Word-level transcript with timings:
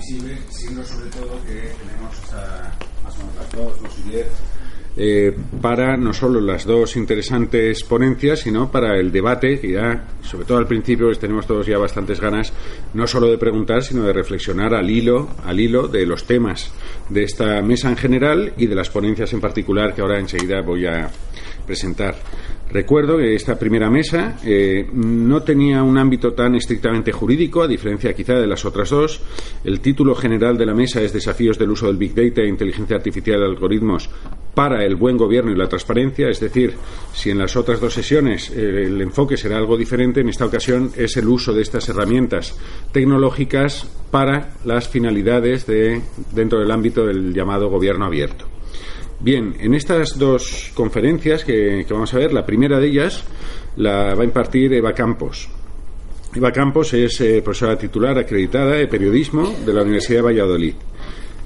visible, 0.00 0.38
siendo 0.48 0.84
sobre 0.84 1.10
todo 1.10 1.40
que 1.44 1.72
tenemos 1.78 2.18
hasta 2.24 2.74
más 3.04 3.14
o 3.14 3.18
menos 3.18 3.36
las 3.36 3.52
dos, 3.52 3.82
dos 3.82 3.98
y 4.04 4.10
diez 4.10 4.26
eh, 4.96 5.32
para 5.62 5.96
no 5.96 6.12
solo 6.12 6.40
las 6.40 6.64
dos 6.64 6.96
interesantes 6.96 7.84
ponencias, 7.84 8.40
sino 8.40 8.70
para 8.72 8.98
el 8.98 9.12
debate, 9.12 9.60
que 9.60 9.72
ya, 9.72 10.04
sobre 10.20 10.44
todo 10.44 10.58
al 10.58 10.66
principio, 10.66 11.10
tenemos 11.12 11.46
todos 11.46 11.66
ya 11.66 11.78
bastantes 11.78 12.20
ganas, 12.20 12.52
no 12.92 13.06
solo 13.06 13.28
de 13.28 13.38
preguntar, 13.38 13.82
sino 13.84 14.02
de 14.02 14.12
reflexionar 14.12 14.74
al 14.74 14.90
hilo, 14.90 15.28
al 15.44 15.60
hilo 15.60 15.86
de 15.86 16.04
los 16.06 16.24
temas 16.26 16.72
de 17.08 17.22
esta 17.22 17.62
mesa 17.62 17.88
en 17.88 17.96
general 17.96 18.52
y 18.56 18.66
de 18.66 18.74
las 18.74 18.90
ponencias 18.90 19.32
en 19.32 19.40
particular 19.40 19.94
que 19.94 20.00
ahora 20.00 20.18
enseguida 20.18 20.60
voy 20.60 20.86
a 20.86 21.08
presentar. 21.66 22.16
Recuerdo 22.72 23.18
que 23.18 23.34
esta 23.34 23.58
primera 23.58 23.90
mesa 23.90 24.38
eh, 24.44 24.88
no 24.92 25.42
tenía 25.42 25.82
un 25.82 25.98
ámbito 25.98 26.32
tan 26.34 26.54
estrictamente 26.54 27.10
jurídico, 27.10 27.62
a 27.62 27.68
diferencia 27.68 28.14
quizá 28.14 28.34
de 28.34 28.46
las 28.46 28.64
otras 28.64 28.90
dos. 28.90 29.20
El 29.64 29.80
título 29.80 30.14
general 30.14 30.56
de 30.56 30.66
la 30.66 30.74
mesa 30.74 31.02
es 31.02 31.12
Desafíos 31.12 31.58
del 31.58 31.70
uso 31.70 31.88
del 31.88 31.96
Big 31.96 32.14
Data 32.14 32.42
e 32.42 32.48
inteligencia 32.48 32.96
artificial 32.96 33.40
y 33.40 33.44
algoritmos 33.44 34.08
para 34.54 34.84
el 34.84 34.94
buen 34.94 35.16
gobierno 35.16 35.50
y 35.50 35.56
la 35.56 35.68
transparencia. 35.68 36.28
Es 36.28 36.38
decir, 36.38 36.74
si 37.12 37.30
en 37.30 37.38
las 37.38 37.56
otras 37.56 37.80
dos 37.80 37.92
sesiones 37.92 38.50
eh, 38.50 38.84
el 38.86 39.00
enfoque 39.00 39.36
será 39.36 39.56
algo 39.56 39.76
diferente, 39.76 40.20
en 40.20 40.28
esta 40.28 40.46
ocasión 40.46 40.92
es 40.96 41.16
el 41.16 41.26
uso 41.26 41.52
de 41.52 41.62
estas 41.62 41.88
herramientas 41.88 42.56
tecnológicas 42.92 43.90
para 44.12 44.54
las 44.64 44.88
finalidades 44.88 45.66
de, 45.66 46.02
dentro 46.32 46.60
del 46.60 46.70
ámbito 46.70 47.04
del 47.04 47.34
llamado 47.34 47.68
gobierno 47.68 48.04
abierto. 48.04 48.59
Bien, 49.22 49.54
en 49.60 49.74
estas 49.74 50.18
dos 50.18 50.72
conferencias 50.72 51.44
que, 51.44 51.84
vamos 51.90 52.14
a 52.14 52.18
ver, 52.18 52.32
la 52.32 52.46
primera 52.46 52.80
de 52.80 52.86
ellas 52.86 53.22
la 53.76 54.14
va 54.14 54.22
a 54.22 54.24
impartir 54.24 54.72
Eva 54.72 54.94
Campos. 54.94 55.50
Eva 56.34 56.50
Campos 56.50 56.94
es 56.94 57.20
eh, 57.20 57.42
profesora 57.42 57.76
titular 57.76 58.16
acreditada 58.16 58.76
de 58.76 58.86
periodismo 58.86 59.54
de 59.66 59.74
la 59.74 59.82
Universidad 59.82 60.20
de 60.20 60.22
Valladolid. 60.22 60.74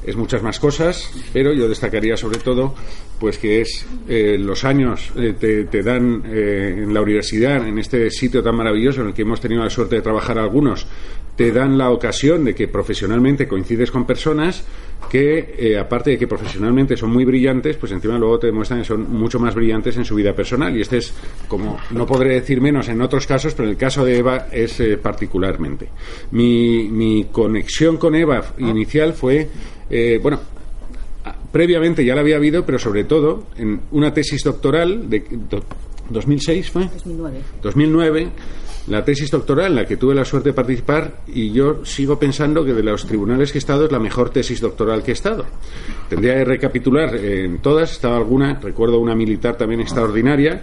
Es 0.07 0.15
muchas 0.15 0.41
más 0.41 0.61
cosas, 0.61 1.11
pero 1.33 1.53
yo 1.53 1.69
destacaría 1.69 2.17
sobre 2.17 2.39
todo 2.39 2.77
pues 3.19 3.39
que 3.39 3.63
es 3.63 3.85
eh, 4.09 4.37
los 4.39 4.65
años 4.65 5.11
eh, 5.17 5.33
te, 5.33 5.83
dan 5.83 6.23
en 6.27 6.95
la 6.95 7.01
universidad, 7.01 7.67
en 7.67 7.79
este 7.79 8.09
sitio 8.11 8.41
tan 8.41 8.55
maravilloso 8.55 9.01
en 9.01 9.09
el 9.09 9.15
que 9.15 9.23
hemos 9.23 9.41
tenido 9.41 9.65
la 9.65 9.71
suerte 9.71 9.97
de 9.97 10.03
trabajar 10.03 10.39
algunos, 10.39 10.87
te 11.35 11.51
dan 11.51 11.77
la 11.77 11.91
ocasión 11.91 12.45
de 12.45 12.55
que 12.55 12.69
profesionalmente 12.69 13.49
coincides 13.49 13.91
con 13.91 14.07
personas 14.07 14.65
que, 15.11 15.55
eh, 15.59 15.79
aparte 15.79 16.11
de 16.11 16.19
que 16.19 16.27
profesionalmente 16.27 16.97
son 16.97 17.11
muy 17.11 17.25
brillantes, 17.25 17.77
pues 17.77 17.93
encima 17.93 18.19
luego 18.19 18.39
te 18.39 18.49
demuestran 18.49 18.81
que 18.81 18.85
son 18.85 19.11
mucho 19.13 19.39
más 19.39 19.55
brillantes 19.55 19.97
en 19.97 20.05
su 20.05 20.15
vida 20.15 20.35
personal. 20.35 20.77
Y 20.77 20.81
este 20.81 20.99
es, 20.99 21.15
como 21.47 21.79
no 21.91 22.07
podré 22.07 22.35
decir 22.35 22.61
menos 22.61 22.89
en 22.89 23.01
otros 23.01 23.27
casos, 23.27 23.55
pero 23.55 23.69
en 23.69 23.73
el 23.73 23.77
caso 23.77 24.05
de 24.05 24.19
Eva 24.19 24.49
es 24.51 24.81
eh, 24.81 24.97
particularmente. 24.97 25.89
Mi, 26.33 26.89
mi, 26.89 27.27
conexión 27.31 27.97
con 27.97 28.15
Eva 28.15 28.43
inicial 28.59 29.13
fue, 29.13 29.49
eh, 29.89 30.19
bueno, 30.23 30.41
previamente 31.53 32.05
ya 32.05 32.15
la 32.15 32.21
había 32.21 32.37
habido, 32.37 32.67
pero 32.67 32.79
sobre 32.79 33.05
todo 33.05 33.45
en 33.57 33.81
una 33.93 34.13
tesis 34.13 34.43
doctoral 34.43 35.09
de 35.09 35.25
2006 36.11 36.71
fue 36.71 36.83
2009. 36.85 37.39
2009 37.63 38.29
la 38.87 39.05
tesis 39.05 39.31
doctoral 39.31 39.69
en 39.69 39.77
la 39.77 39.87
que 39.87 39.97
tuve 39.97 40.15
la 40.15 40.25
suerte 40.25 40.51
de 40.51 40.55
participar 40.55 41.23
y 41.27 41.53
yo 41.53 41.85
sigo 41.85 42.19
pensando 42.19 42.65
que 42.65 42.75
de 42.75 42.83
los 42.83 43.07
tribunales 43.07 43.51
que 43.51 43.59
he 43.59 43.61
estado 43.61 43.87
es 43.87 43.93
la 43.93 43.99
mejor 43.99 44.31
tesis 44.31 44.61
doctoral 44.61 45.03
que 45.03 45.13
he 45.13 45.15
estado. 45.15 45.45
Tendría 46.09 46.35
que 46.35 46.45
recapitular 46.45 47.15
en 47.17 47.59
todas, 47.59 47.93
estaba 47.93 48.17
alguna, 48.17 48.61
recuerdo 48.61 49.01
una 49.01 49.15
militar 49.15 49.57
también 49.57 49.81
extraordinaria, 49.81 50.63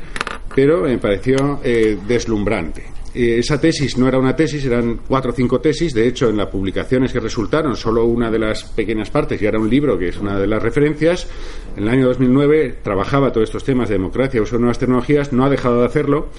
pero 0.55 0.83
me 0.83 0.97
pareció 0.97 1.59
eh, 1.64 1.97
deslumbrante. 2.08 2.83
Eh, 3.14 3.39
esa 3.39 3.59
tesis 3.59 3.97
no 3.97 4.08
era 4.08 4.17
una 4.17 4.36
tesis, 4.36 4.64
eran 4.66 5.02
cuatro 5.08 5.31
o 5.31 5.33
cinco 5.33 5.59
tesis. 5.59 5.94
De 5.94 6.08
hecho, 6.08 6.30
en 6.30 6.38
las 6.38 6.47
publicaciones 6.47 7.11
que 7.11 7.19
resultaron, 7.19 7.75
solo 7.75 8.05
una 8.05 8.31
de 8.31 8.39
las 8.39 8.64
pequeñas 8.64 9.09
partes, 9.09 9.42
y 9.42 9.45
era 9.45 9.59
un 9.59 9.69
libro 9.69 9.97
que 9.97 10.09
es 10.09 10.17
una 10.17 10.39
de 10.39 10.47
las 10.47 10.64
referencias. 10.64 11.27
En 11.75 11.83
el 11.83 11.89
año 11.89 12.08
2009 12.08 12.77
trabajaba 12.81 13.31
todos 13.31 13.49
estos 13.49 13.64
temas 13.64 13.89
de 13.89 13.95
democracia, 13.95 14.42
uso 14.42 14.55
de 14.55 14.61
nuevas 14.61 14.80
tecnologías, 14.80 15.33
no 15.33 15.44
ha 15.44 15.49
dejado 15.49 15.80
de 15.81 15.86
hacerlo, 15.86 16.30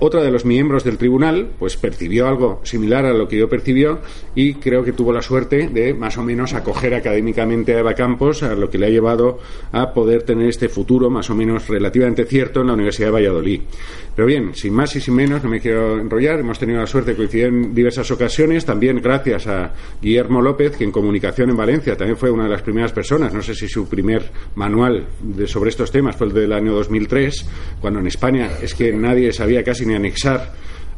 otra 0.00 0.22
de 0.22 0.30
los 0.30 0.44
miembros 0.44 0.84
del 0.84 0.98
tribunal 0.98 1.50
pues 1.58 1.76
percibió 1.76 2.26
algo 2.26 2.60
similar 2.64 3.06
a 3.06 3.14
lo 3.14 3.28
que 3.28 3.38
yo 3.38 3.48
percibió 3.48 4.00
y 4.34 4.54
creo 4.54 4.84
que 4.84 4.92
tuvo 4.92 5.12
la 5.12 5.22
suerte 5.22 5.68
de 5.68 5.94
más 5.94 6.18
o 6.18 6.22
menos 6.22 6.52
acoger 6.54 6.94
académicamente 6.94 7.74
a 7.74 7.80
Eva 7.80 7.94
Campos 7.94 8.42
a 8.42 8.54
lo 8.54 8.70
que 8.70 8.78
le 8.78 8.86
ha 8.86 8.90
llevado 8.90 9.38
a 9.72 9.92
poder 9.92 10.22
tener 10.22 10.48
este 10.48 10.68
futuro 10.68 11.10
más 11.10 11.30
o 11.30 11.34
menos 11.34 11.68
relativamente 11.68 12.24
cierto 12.24 12.60
en 12.60 12.68
la 12.68 12.74
Universidad 12.74 13.08
de 13.08 13.12
Valladolid. 13.12 13.60
Pero 14.14 14.26
bien, 14.26 14.54
sin 14.54 14.72
más 14.72 14.94
y 14.94 15.00
sin 15.00 15.14
menos, 15.14 15.42
no 15.42 15.50
me 15.50 15.60
quiero 15.60 15.98
enrollar, 15.98 16.38
hemos 16.38 16.58
tenido 16.58 16.78
la 16.80 16.86
suerte 16.86 17.12
de 17.12 17.16
coincidir 17.16 17.46
en 17.46 17.74
diversas 17.74 18.10
ocasiones, 18.10 18.64
también 18.64 19.00
gracias 19.02 19.46
a 19.48 19.72
Guillermo 20.00 20.40
López, 20.40 20.76
que 20.76 20.84
en 20.84 20.92
comunicación 20.92 21.50
en 21.50 21.56
Valencia 21.56 21.96
también 21.96 22.16
fue 22.16 22.30
una 22.30 22.44
de 22.44 22.50
las 22.50 22.62
primeras 22.62 22.92
personas, 22.92 23.34
no 23.34 23.42
sé 23.42 23.54
si 23.54 23.66
su 23.66 23.88
primer 23.88 24.30
manual 24.54 25.06
sobre 25.46 25.70
estos 25.70 25.90
temas 25.90 26.14
fue 26.14 26.28
el 26.28 26.32
del 26.32 26.52
año 26.52 26.72
2003, 26.74 27.46
cuando 27.80 27.98
en 27.98 28.06
España 28.06 28.50
es 28.62 28.74
que 28.74 28.92
nadie 28.92 29.32
sabía 29.32 29.64
casi 29.64 29.84
ni 29.84 29.94
anexar 29.94 30.52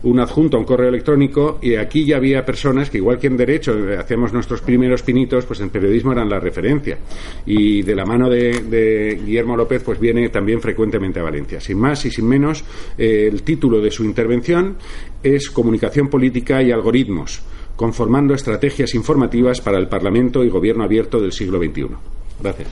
un 0.06 0.21
adjunto 0.21 0.56
a 0.56 0.61
un 0.61 0.67
correo 0.67 0.89
electrónico 0.89 1.59
y 1.61 1.75
aquí 1.75 2.05
ya 2.05 2.17
había 2.17 2.44
personas 2.44 2.91
que 2.91 2.99
igual 2.99 3.19
que 3.19 3.27
en 3.27 3.37
derecho 3.37 3.72
eh, 3.72 3.97
hacíamos 3.97 4.33
nuestros 4.33 4.61
primeros 4.61 5.03
pinitos, 5.03 5.44
pues 5.47 5.61
en 5.61 5.71
periodismo 5.71 6.12
eran 6.12 6.28
la 6.28 6.39
referencia. 6.39 6.99
Y 7.44 7.83
de 7.83 7.94
la 7.94 8.05
mano 8.05 8.31
de, 8.31 9.19
Guillermo 9.25 9.56
López 9.56 9.83
pues 9.83 9.99
viene 9.99 10.28
también 10.28 10.61
frecuentemente 10.61 11.19
a 11.19 11.25
Valencia. 11.25 11.61
Sin 11.61 11.78
más 11.78 12.05
y 12.06 12.11
sin 12.11 12.27
menos, 12.28 12.65
eh, 12.97 13.28
el 13.31 13.43
título 13.43 13.81
de 13.81 13.91
su 13.91 14.05
intervención 14.05 14.77
es 15.22 15.50
Comunicación 15.50 16.09
política 16.09 16.62
y 16.62 16.71
algoritmos, 16.71 17.43
conformando 17.75 18.34
estrategias 18.34 18.95
informativas 18.95 19.61
para 19.61 19.78
el 19.78 19.89
Parlamento 19.89 20.45
y 20.45 20.49
Gobierno 20.49 20.84
abierto 20.84 21.21
del 21.21 21.33
siglo 21.33 21.59
XXI. 21.59 21.87
Gracias. 22.41 22.69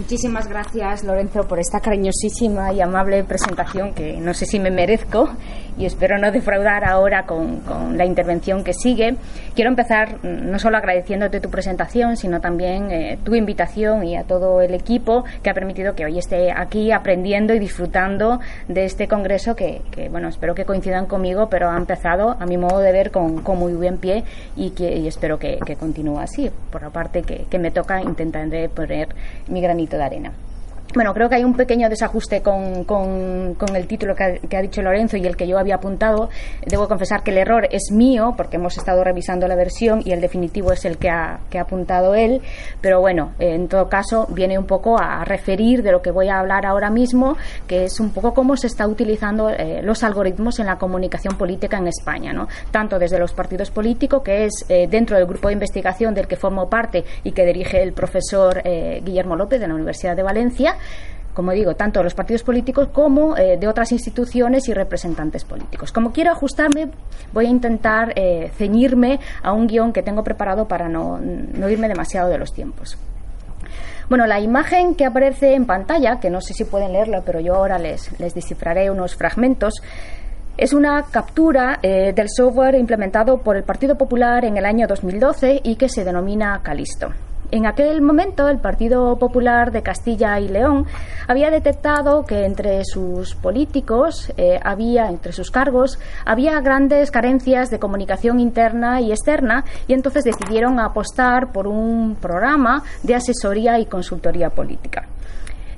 Muchísimas 0.00 0.48
gracias, 0.48 1.04
Lorenzo, 1.04 1.42
por 1.42 1.58
esta 1.58 1.80
cariñosísima 1.80 2.72
y 2.72 2.80
amable 2.80 3.22
presentación 3.22 3.92
que 3.92 4.16
no 4.18 4.32
sé 4.32 4.46
si 4.46 4.58
me 4.58 4.70
merezco 4.70 5.28
y 5.76 5.84
espero 5.84 6.18
no 6.18 6.32
defraudar 6.32 6.84
ahora 6.84 7.26
con, 7.26 7.60
la 7.96 8.04
intervención 8.04 8.64
que 8.64 8.72
sigue. 8.72 9.16
Quiero 9.54 9.70
empezar 9.70 10.16
mm, 10.22 10.50
no 10.50 10.58
solo 10.58 10.78
agradeciéndote 10.78 11.40
tu 11.40 11.50
presentación, 11.50 12.16
sino 12.16 12.40
también 12.40 12.90
eh, 12.90 13.18
tu 13.24 13.34
invitación 13.34 14.04
y 14.04 14.16
a 14.16 14.24
todo 14.24 14.62
el 14.62 14.74
equipo 14.74 15.24
que 15.42 15.50
ha 15.50 15.54
permitido 15.54 15.94
que 15.94 16.06
hoy 16.06 16.18
esté 16.18 16.50
aquí 16.50 16.92
aprendiendo 16.92 17.54
y 17.54 17.58
disfrutando 17.58 18.40
de 18.68 18.84
este 18.86 19.06
congreso 19.06 19.54
que, 19.54 19.82
bueno, 20.10 20.28
espero 20.28 20.54
que 20.54 20.64
coincidan 20.64 21.06
conmigo, 21.06 21.48
pero 21.50 21.70
ha 21.70 21.76
empezado, 21.76 22.36
a 22.40 22.46
mi 22.46 22.56
modo 22.56 22.80
de 22.80 22.92
ver, 22.92 23.10
con, 23.10 23.42
muy 23.44 23.74
buen 23.74 23.98
pie 23.98 24.24
y, 24.56 24.70
que, 24.70 25.06
espero 25.06 25.38
que, 25.38 25.58
continúe 25.78 26.20
así. 26.20 26.50
Por 26.70 26.82
la 26.82 26.90
parte 26.90 27.22
que, 27.22 27.44
que 27.50 27.58
me 27.58 27.70
toca, 27.70 28.00
intentaré 28.00 28.68
poner 28.68 29.08
mi 29.48 29.60
granito 29.60 29.89
de 29.96 30.04
arena. 30.04 30.32
Bueno, 30.92 31.14
creo 31.14 31.28
que 31.28 31.36
hay 31.36 31.44
un 31.44 31.54
pequeño 31.54 31.88
desajuste 31.88 32.42
con, 32.42 32.82
con, 32.84 33.76
el 33.76 33.86
título 33.86 34.16
que 34.16 34.56
ha, 34.56 34.60
dicho 34.60 34.82
Lorenzo 34.82 35.16
y 35.16 35.24
el 35.24 35.36
que 35.36 35.46
yo 35.46 35.56
había 35.56 35.76
apuntado. 35.76 36.30
Debo 36.66 36.88
confesar 36.88 37.22
que 37.22 37.30
el 37.30 37.38
error 37.38 37.68
es 37.70 37.92
mío, 37.92 38.34
porque 38.36 38.56
hemos 38.56 38.76
estado 38.76 39.04
revisando 39.04 39.46
la 39.46 39.54
versión 39.54 40.02
y 40.04 40.10
el 40.10 40.20
definitivo 40.20 40.72
es 40.72 40.84
el 40.84 40.98
que 40.98 41.08
ha, 41.08 41.40
que 41.48 41.58
ha 41.58 41.62
apuntado 41.62 42.16
él. 42.16 42.42
Pero 42.80 43.00
bueno, 43.00 43.34
en 43.38 43.68
todo 43.68 43.88
caso, 43.88 44.26
viene 44.30 44.58
un 44.58 44.66
poco 44.66 44.98
a 44.98 45.24
referir 45.24 45.84
de 45.84 45.92
lo 45.92 46.02
que 46.02 46.10
voy 46.10 46.28
a 46.28 46.40
hablar 46.40 46.66
ahora 46.66 46.90
mismo, 46.90 47.36
que 47.68 47.84
es 47.84 48.00
un 48.00 48.10
poco 48.10 48.34
cómo 48.34 48.56
se 48.56 48.66
está 48.66 48.88
utilizando 48.88 49.48
eh, 49.48 49.82
los 49.84 50.02
algoritmos 50.02 50.58
en 50.58 50.66
la 50.66 50.76
comunicación 50.76 51.38
política 51.38 51.78
en 51.78 51.86
España, 51.86 52.32
¿no? 52.32 52.48
Tanto 52.72 52.98
desde 52.98 53.20
los 53.20 53.32
partidos 53.32 53.70
políticos, 53.70 54.22
que 54.24 54.46
es 54.46 54.64
eh, 54.68 54.88
dentro 54.90 55.16
del 55.16 55.26
grupo 55.26 55.48
de 55.48 55.54
investigación 55.54 56.14
del 56.14 56.26
que 56.26 56.34
formo 56.34 56.68
parte 56.68 57.04
y 57.22 57.30
que 57.30 57.46
dirige 57.46 57.80
el 57.80 57.92
profesor 57.92 58.60
eh, 58.64 59.00
Guillermo 59.04 59.36
López 59.36 59.60
de 59.60 59.68
la 59.68 59.74
Universidad 59.74 60.16
de 60.16 60.24
Valencia, 60.24 60.76
como 61.34 61.52
digo, 61.52 61.74
tanto 61.74 62.00
de 62.00 62.04
los 62.04 62.14
partidos 62.14 62.42
políticos 62.42 62.88
como 62.92 63.36
eh, 63.36 63.56
de 63.56 63.68
otras 63.68 63.92
instituciones 63.92 64.68
y 64.68 64.74
representantes 64.74 65.44
políticos. 65.44 65.92
Como 65.92 66.12
quiero 66.12 66.32
ajustarme, 66.32 66.90
voy 67.32 67.46
a 67.46 67.48
intentar 67.48 68.12
eh, 68.16 68.50
ceñirme 68.56 69.20
a 69.42 69.52
un 69.52 69.66
guion 69.66 69.92
que 69.92 70.02
tengo 70.02 70.24
preparado 70.24 70.66
para 70.66 70.88
no, 70.88 71.20
irme 71.68 71.88
demasiado 71.88 72.28
de 72.28 72.38
los 72.38 72.52
tiempos. 72.52 72.98
Bueno, 74.08 74.26
la 74.26 74.40
imagen 74.40 74.96
que 74.96 75.04
aparece 75.04 75.54
en 75.54 75.66
pantalla, 75.66 76.18
que 76.18 76.30
no 76.30 76.40
sé 76.40 76.52
si 76.52 76.64
pueden 76.64 76.92
leerla, 76.92 77.22
pero 77.24 77.38
yo 77.38 77.54
ahora 77.54 77.78
les, 77.78 78.18
les 78.18 78.34
descifraré 78.34 78.90
unos 78.90 79.14
fragmentos, 79.14 79.74
es 80.56 80.72
una 80.72 81.04
captura 81.04 81.78
eh, 81.80 82.12
del 82.12 82.26
software 82.28 82.74
implementado 82.74 83.38
por 83.38 83.56
el 83.56 83.62
Partido 83.62 83.96
Popular 83.96 84.44
en 84.44 84.56
el 84.56 84.66
año 84.66 84.88
2012 84.88 85.60
y 85.62 85.76
que 85.76 85.88
se 85.88 86.04
denomina 86.04 86.60
Calisto. 86.62 87.12
En 87.52 87.66
aquel 87.66 88.00
momento, 88.00 88.48
el 88.48 88.58
Partido 88.58 89.16
Popular 89.18 89.72
de 89.72 89.82
Castilla 89.82 90.38
y 90.38 90.46
León 90.46 90.86
había 91.26 91.50
detectado 91.50 92.24
que 92.24 92.44
entre 92.44 92.84
sus 92.84 93.34
políticos 93.34 94.32
eh, 94.36 94.60
había, 94.62 95.08
entre 95.08 95.32
sus 95.32 95.50
cargos, 95.50 95.98
había 96.24 96.60
grandes 96.60 97.10
carencias 97.10 97.68
de 97.70 97.80
comunicación 97.80 98.38
interna 98.38 99.00
y 99.00 99.10
externa 99.10 99.64
y 99.88 99.94
entonces 99.94 100.22
decidieron 100.22 100.78
apostar 100.78 101.50
por 101.50 101.66
un 101.66 102.16
programa 102.20 102.84
de 103.02 103.16
asesoría 103.16 103.80
y 103.80 103.86
consultoría 103.86 104.50
política. 104.50 105.09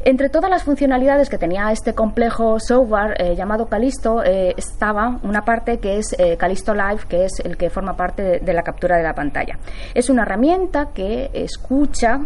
Entre 0.05 0.29
todas 0.29 0.51
las 0.51 0.65
funcionalidades 0.65 1.31
que 1.31 1.39
tenía 1.39 1.71
este 1.71 1.95
complejo 1.95 2.59
software 2.59 3.15
eh, 3.19 3.37
llamado 3.37 3.67
Calisto 3.67 4.25
eh, 4.25 4.53
estaba 4.57 5.21
una 5.23 5.45
parte 5.45 5.79
que 5.79 5.99
es 5.99 6.17
eh, 6.19 6.37
Calisto 6.37 6.75
Live, 6.75 7.03
que 7.09 7.27
es 7.27 7.39
el 7.45 7.57
que 7.57 7.71
forma 7.71 7.97
parte 7.97 8.41
de 8.41 8.53
la 8.53 8.63
captura 8.63 8.97
de 8.97 9.05
la 9.05 9.15
pantalla. 9.15 9.61
Es 9.95 10.11
una 10.11 10.23
herramienta 10.23 10.89
que 10.93 11.31
escucha 11.33 12.19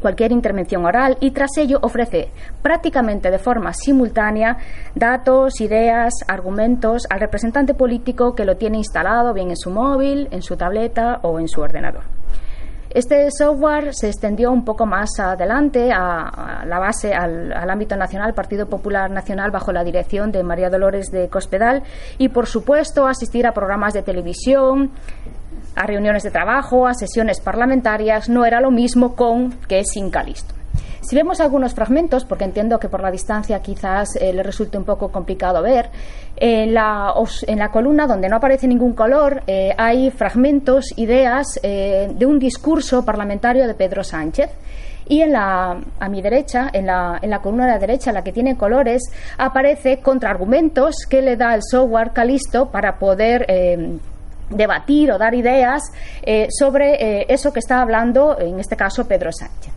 cualquier 0.00 0.32
intervención 0.32 0.86
oral 0.86 1.18
y 1.20 1.32
tras 1.32 1.50
ello 1.58 1.78
ofrece 1.82 2.30
prácticamente 2.62 3.30
de 3.30 3.38
forma 3.38 3.74
simultánea 3.74 4.56
datos, 4.94 5.60
ideas, 5.60 6.14
argumentos 6.26 7.02
al 7.10 7.20
representante 7.20 7.74
político 7.74 8.34
que 8.34 8.46
lo 8.46 8.56
tiene 8.56 8.78
instalado 8.78 9.34
bien 9.34 9.50
en 9.50 9.58
su 9.58 9.68
móvil, 9.70 10.28
en 10.30 10.40
su 10.40 10.56
tableta 10.56 11.20
o 11.20 11.38
en 11.38 11.48
su 11.48 11.60
ordenador. 11.60 12.13
Este 12.94 13.28
software 13.32 13.92
se 13.92 14.06
extendió 14.06 14.52
un 14.52 14.64
poco 14.64 14.86
más 14.86 15.18
adelante 15.18 15.90
a, 15.92 16.64
la 16.64 16.78
base, 16.78 17.12
al, 17.12 17.52
al, 17.52 17.68
ámbito 17.68 17.96
nacional, 17.96 18.34
Partido 18.34 18.68
Popular 18.68 19.10
Nacional, 19.10 19.50
bajo 19.50 19.72
la 19.72 19.82
dirección 19.82 20.30
de 20.30 20.44
María 20.44 20.70
Dolores 20.70 21.10
de 21.10 21.28
Cospedal, 21.28 21.82
y 22.18 22.28
por 22.28 22.46
supuesto 22.46 23.08
asistir 23.08 23.48
a 23.48 23.52
programas 23.52 23.94
de 23.94 24.02
televisión, 24.02 24.92
a 25.74 25.86
reuniones 25.86 26.22
de 26.22 26.30
trabajo, 26.30 26.86
a 26.86 26.94
sesiones 26.94 27.40
parlamentarias, 27.40 28.28
no 28.28 28.44
era 28.44 28.60
lo 28.60 28.70
mismo 28.70 29.16
con 29.16 29.50
que 29.66 29.82
sin 29.84 30.10
Calisto. 30.10 30.54
Si 31.04 31.14
vemos 31.14 31.38
algunos 31.40 31.74
fragmentos, 31.74 32.24
porque 32.24 32.44
entiendo 32.44 32.78
que 32.78 32.88
por 32.88 33.02
la 33.02 33.10
distancia 33.10 33.60
quizás 33.60 34.16
eh, 34.16 34.32
le 34.32 34.42
resulte 34.42 34.78
un 34.78 34.84
poco 34.84 35.12
complicado 35.12 35.60
ver, 35.60 35.90
en 36.34 36.72
la, 36.72 37.12
columna 37.70 38.06
donde 38.06 38.30
no 38.30 38.36
aparece 38.36 38.66
ningún 38.66 38.94
color 38.94 39.42
eh, 39.46 39.74
hay 39.76 40.10
fragmentos, 40.10 40.96
ideas 40.96 41.60
eh, 41.62 42.10
de 42.10 42.24
un 42.24 42.38
discurso 42.38 43.04
parlamentario 43.04 43.66
de 43.66 43.74
Pedro 43.74 44.02
Sánchez. 44.02 44.50
Y 45.06 45.20
en 45.20 45.32
la, 45.32 45.78
a 46.00 46.08
mi 46.08 46.22
derecha, 46.22 46.70
en 46.72 46.86
la, 46.86 47.18
en 47.20 47.28
la 47.28 47.40
columna 47.40 47.66
de 47.66 47.72
la 47.72 47.78
derecha, 47.78 48.10
la 48.10 48.24
que 48.24 48.32
tiene 48.32 48.56
colores, 48.56 49.02
aparece 49.36 49.98
contraargumentos 49.98 50.94
que 51.06 51.20
le 51.20 51.36
da 51.36 51.54
el 51.54 51.60
software 51.62 52.12
Calisto 52.14 52.70
para 52.70 52.98
poder 52.98 53.46
debatir 54.48 55.12
o 55.12 55.18
dar 55.18 55.34
ideas 55.34 55.82
sobre 56.48 57.30
eso 57.30 57.52
que 57.52 57.58
está 57.58 57.82
hablando, 57.82 58.38
en 58.40 58.58
este 58.58 58.76
caso, 58.76 59.06
Pedro 59.06 59.30
Sánchez. 59.30 59.73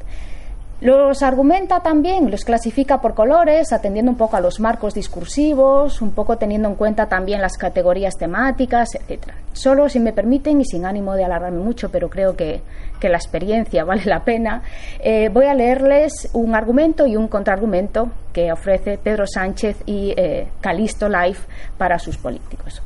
Los 0.79 1.23
argumenta 1.23 1.79
también, 1.79 2.29
los 2.29 2.45
clasifica 2.45 3.01
por 3.01 3.15
colores, 3.15 3.73
atendiendo 3.73 4.11
un 4.11 4.17
poco 4.17 4.37
a 4.37 4.41
los 4.41 4.59
marcos 4.59 4.93
discursivos, 4.93 6.03
un 6.03 6.11
poco 6.11 6.37
teniendo 6.37 6.69
en 6.69 6.75
cuenta 6.75 7.07
también 7.07 7.41
las 7.41 7.57
categorías 7.57 8.15
temáticas, 8.15 8.93
etc. 8.93 9.29
Solo, 9.53 9.89
si 9.89 9.99
me 9.99 10.13
permiten, 10.13 10.61
y 10.61 10.65
sin 10.65 10.85
ánimo 10.85 11.15
de 11.15 11.25
alargarme 11.25 11.57
mucho, 11.57 11.89
pero 11.89 12.11
creo 12.11 12.35
que, 12.35 12.61
que 12.99 13.09
la 13.09 13.17
experiencia 13.17 13.83
vale 13.85 14.05
la 14.05 14.23
pena, 14.23 14.61
eh, 14.99 15.29
voy 15.29 15.47
a 15.47 15.55
leerles 15.55 16.29
un 16.33 16.53
argumento 16.53 17.07
y 17.07 17.15
un 17.15 17.27
contraargumento 17.27 18.11
que 18.31 18.51
ofrece 18.51 18.99
Pedro 18.99 19.25
Sánchez 19.25 19.77
y 19.87 20.13
Calisto 20.61 21.09
Life 21.09 21.47
para 21.79 21.97
sus 21.97 22.19
políticos. 22.19 22.83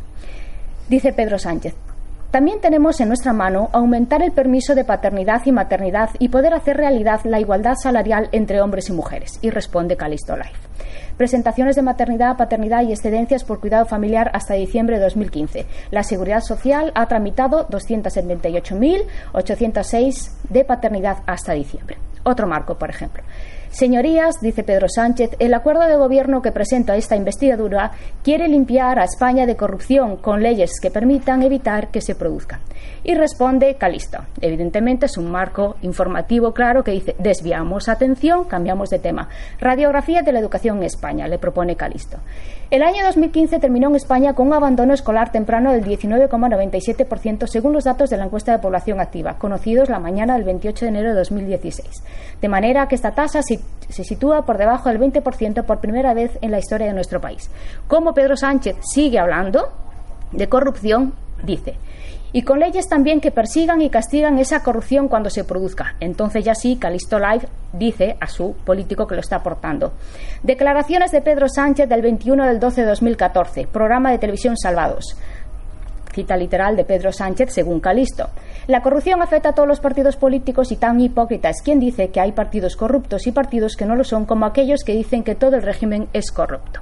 Dice 0.87 1.11
Pedro 1.11 1.37
Sánchez, 1.37 1.75
también 2.31 2.59
tenemos 2.61 2.99
en 3.01 3.09
nuestra 3.09 3.33
mano 3.33 3.69
aumentar 3.73 4.21
el 4.21 4.31
permiso 4.31 4.73
de 4.73 4.85
paternidad 4.85 5.41
y 5.45 5.51
maternidad 5.51 6.11
y 6.17 6.29
poder 6.29 6.53
hacer 6.53 6.77
realidad 6.77 7.19
la 7.25 7.41
igualdad 7.41 7.75
salarial 7.75 8.29
entre 8.31 8.61
hombres 8.61 8.87
y 8.87 8.93
mujeres. 8.93 9.37
Y 9.41 9.49
responde 9.49 9.97
Calisto 9.97 10.37
Life. 10.37 10.55
Presentaciones 11.17 11.75
de 11.75 11.81
maternidad, 11.81 12.37
paternidad 12.37 12.83
y 12.83 12.93
excedencias 12.93 13.43
por 13.43 13.59
cuidado 13.59 13.85
familiar 13.85 14.31
hasta 14.33 14.53
diciembre 14.53 14.97
de 14.97 15.03
2015. 15.03 15.65
La 15.91 16.03
Seguridad 16.03 16.39
Social 16.39 16.93
ha 16.95 17.05
tramitado 17.07 17.67
278.806 17.67 20.31
de 20.49 20.63
paternidad 20.63 21.17
hasta 21.25 21.51
diciembre. 21.51 21.97
Otro 22.23 22.47
marco, 22.47 22.77
por 22.77 22.89
ejemplo. 22.89 23.23
Señorías, 23.71 24.41
dice 24.41 24.63
Pedro 24.63 24.87
Sánchez, 24.93 25.31
el 25.39 25.53
acuerdo 25.53 25.87
de 25.87 25.95
gobierno 25.95 26.41
que 26.41 26.51
presenta 26.51 26.97
esta 26.97 27.15
investidura 27.15 27.91
quiere 28.21 28.49
limpiar 28.49 28.99
a 28.99 29.05
España 29.05 29.45
de 29.45 29.55
corrupción 29.55 30.17
con 30.17 30.43
leyes 30.43 30.71
que 30.81 30.91
permitan 30.91 31.41
evitar 31.41 31.87
que 31.87 32.01
se 32.01 32.13
produzca. 32.13 32.59
Y 33.05 33.15
responde 33.15 33.75
Calisto. 33.75 34.19
Evidentemente 34.41 35.05
es 35.05 35.17
un 35.17 35.31
marco 35.31 35.77
informativo 35.83 36.53
claro 36.53 36.83
que 36.83 36.91
dice 36.91 37.15
desviamos 37.17 37.87
atención, 37.87 38.43
cambiamos 38.43 38.89
de 38.89 38.99
tema. 38.99 39.29
Radiografía 39.59 40.21
de 40.21 40.33
la 40.33 40.39
educación 40.39 40.79
en 40.79 40.83
España, 40.83 41.29
le 41.29 41.39
propone 41.39 41.77
Calisto. 41.77 42.17
El 42.71 42.83
año 42.83 43.05
2015 43.05 43.59
terminó 43.59 43.87
en 43.89 43.95
España 43.95 44.33
con 44.33 44.47
un 44.47 44.53
abandono 44.53 44.93
escolar 44.93 45.31
temprano 45.31 45.71
del 45.71 45.85
19,97% 45.85 47.47
según 47.47 47.71
los 47.71 47.85
datos 47.85 48.09
de 48.09 48.17
la 48.17 48.25
encuesta 48.25 48.51
de 48.51 48.59
población 48.59 48.99
activa, 48.99 49.37
conocidos 49.37 49.89
la 49.89 49.99
mañana 49.99 50.35
del 50.35 50.43
28 50.43 50.85
de 50.85 50.89
enero 50.89 51.09
de 51.09 51.15
2016. 51.15 52.03
De 52.41 52.49
manera 52.49 52.87
que 52.87 52.95
esta 52.95 53.11
tasa 53.11 53.41
se 53.41 53.60
se 53.89 54.03
sitúa 54.03 54.45
por 54.45 54.57
debajo 54.57 54.89
del 54.89 54.99
20% 54.99 55.63
por 55.65 55.79
primera 55.79 56.13
vez 56.13 56.37
en 56.41 56.51
la 56.51 56.59
historia 56.59 56.87
de 56.87 56.93
nuestro 56.93 57.19
país. 57.19 57.49
Como 57.87 58.13
Pedro 58.13 58.37
Sánchez 58.37 58.77
sigue 58.81 59.19
hablando 59.19 59.69
de 60.31 60.47
corrupción, 60.47 61.13
dice, 61.43 61.75
y 62.33 62.43
con 62.43 62.59
leyes 62.59 62.87
también 62.87 63.19
que 63.19 63.31
persigan 63.31 63.81
y 63.81 63.89
castigan 63.89 64.39
esa 64.39 64.63
corrupción 64.63 65.09
cuando 65.09 65.29
se 65.29 65.43
produzca. 65.43 65.95
Entonces 65.99 66.45
ya 66.45 66.55
sí, 66.55 66.77
Calisto 66.77 67.19
Live 67.19 67.47
dice 67.73 68.15
a 68.21 68.27
su 68.27 68.53
político 68.53 69.05
que 69.05 69.15
lo 69.15 69.21
está 69.21 69.37
aportando. 69.37 69.93
Declaraciones 70.41 71.11
de 71.11 71.21
Pedro 71.21 71.49
Sánchez 71.49 71.89
del 71.89 72.01
21 72.01 72.45
del 72.45 72.59
12 72.59 72.81
de 72.81 72.87
2014, 72.87 73.67
programa 73.67 74.11
de 74.11 74.19
televisión 74.19 74.55
Salvados 74.57 75.17
cita 76.11 76.37
literal 76.37 76.75
de 76.75 76.85
Pedro 76.85 77.11
Sánchez 77.11 77.53
según 77.53 77.79
Calisto. 77.79 78.29
La 78.67 78.81
corrupción 78.81 79.21
afecta 79.21 79.49
a 79.49 79.53
todos 79.53 79.67
los 79.67 79.79
partidos 79.79 80.15
políticos 80.15 80.71
y 80.71 80.75
tan 80.75 80.99
hipócrita 80.99 81.49
es 81.49 81.61
quien 81.61 81.79
dice 81.79 82.09
que 82.09 82.19
hay 82.19 82.31
partidos 82.31 82.75
corruptos 82.75 83.27
y 83.27 83.31
partidos 83.31 83.75
que 83.75 83.85
no 83.85 83.95
lo 83.95 84.03
son 84.03 84.25
como 84.25 84.45
aquellos 84.45 84.83
que 84.83 84.93
dicen 84.93 85.23
que 85.23 85.35
todo 85.35 85.55
el 85.55 85.63
régimen 85.63 86.07
es 86.13 86.31
corrupto. 86.31 86.81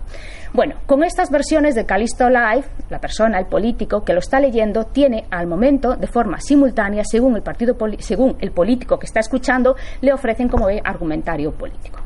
Bueno, 0.54 0.76
con 0.88 1.04
estas 1.04 1.30
versiones 1.30 1.76
de 1.76 1.86
Calisto 1.86 2.28
Live, 2.28 2.66
la 2.90 3.00
persona, 3.00 3.38
el 3.38 3.46
político 3.46 4.04
que 4.04 4.14
lo 4.14 4.20
está 4.20 4.40
leyendo, 4.40 4.86
tiene 4.86 5.26
al 5.30 5.46
momento, 5.46 5.96
de 5.96 6.08
forma 6.08 6.40
simultánea, 6.40 7.04
según 7.06 7.36
el, 7.36 7.44
partido 7.44 7.78
según 8.00 8.36
el 8.40 8.52
político 8.52 8.98
que 8.98 9.06
está 9.06 9.20
escuchando, 9.20 9.76
le 10.02 10.12
ofrecen 10.12 10.50
como 10.50 10.66
ve 10.66 10.82
argumentario 10.84 11.52
político. 11.52 12.00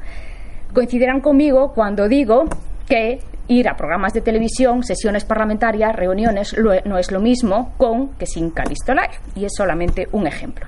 Coincidirán 0.74 1.22
conmigo 1.22 1.72
cuando 1.74 2.10
digo 2.10 2.46
que 2.88 3.20
ir 3.48 3.68
a 3.68 3.76
programas 3.76 4.14
de 4.14 4.22
televisión, 4.22 4.84
sesiones 4.84 5.26
parlamentarias, 5.26 5.96
reuniones, 5.96 6.56
no 6.86 6.98
es 6.98 7.12
lo 7.12 7.20
mismo 7.20 7.74
con 7.78 8.10
que 8.16 8.26
sin 8.26 8.52
Calisto. 8.52 8.94
Y 9.36 9.46
es 9.46 9.52
solamente 9.56 10.08
un 10.12 10.28
ejemplo. 10.28 10.66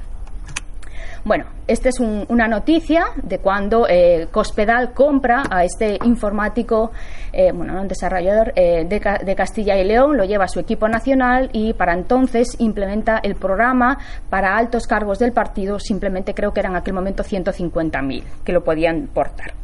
Bueno, 1.26 1.46
esta 1.68 1.90
es 1.90 2.00
una 2.00 2.48
noticia 2.48 3.08
de 3.16 3.40
cuando 3.40 3.88
eh, 3.90 4.28
Cospedal 4.30 4.94
compra 4.94 5.42
a 5.50 5.64
este 5.64 5.98
informático, 6.04 6.92
eh, 7.34 7.52
bueno, 7.52 7.82
un 7.82 7.88
desarrollador 7.88 8.54
eh, 8.56 8.86
de, 8.86 9.02
de, 9.26 9.36
Castilla 9.36 9.76
y 9.76 9.84
León, 9.86 10.18
lo 10.18 10.24
lleva 10.24 10.44
a 10.44 10.48
su 10.48 10.60
equipo 10.60 10.88
nacional 10.88 11.50
y 11.52 11.74
para 11.74 11.94
entonces 11.94 12.56
implementa 12.60 13.18
el 13.24 13.34
programa 13.34 13.98
para 14.30 14.56
altos 14.56 14.86
cargos 14.86 15.18
del 15.18 15.32
partido, 15.32 15.80
simplemente 15.80 16.36
creo 16.36 16.54
que 16.54 16.60
eran 16.60 16.74
en 16.74 16.78
aquel 16.78 16.94
momento 16.94 17.24
150.000 17.24 18.24
que 18.44 18.52
lo 18.52 18.64
podían 18.64 19.07
portar. 19.07 19.56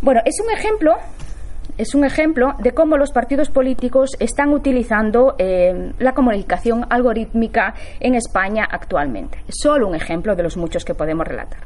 Bueno, 0.00 0.20
es 0.24 0.36
un 0.40 0.52
ejemplo 0.56 0.94
es 1.78 1.94
un 1.94 2.04
ejemplo 2.04 2.54
de 2.58 2.72
cómo 2.72 2.96
los 2.96 3.12
partidos 3.12 3.50
políticos 3.50 4.10
están 4.18 4.52
utilizando 4.52 5.34
eh, 5.38 5.92
la 5.98 6.12
comunicación 6.12 6.86
algorítmica 6.88 7.74
en 8.00 8.14
España 8.14 8.66
actualmente. 8.70 9.38
Es 9.48 9.56
solo 9.62 9.88
un 9.88 9.94
ejemplo 9.94 10.34
de 10.34 10.42
los 10.42 10.56
muchos 10.56 10.84
que 10.84 10.94
podemos 10.94 11.26
relatar. 11.26 11.60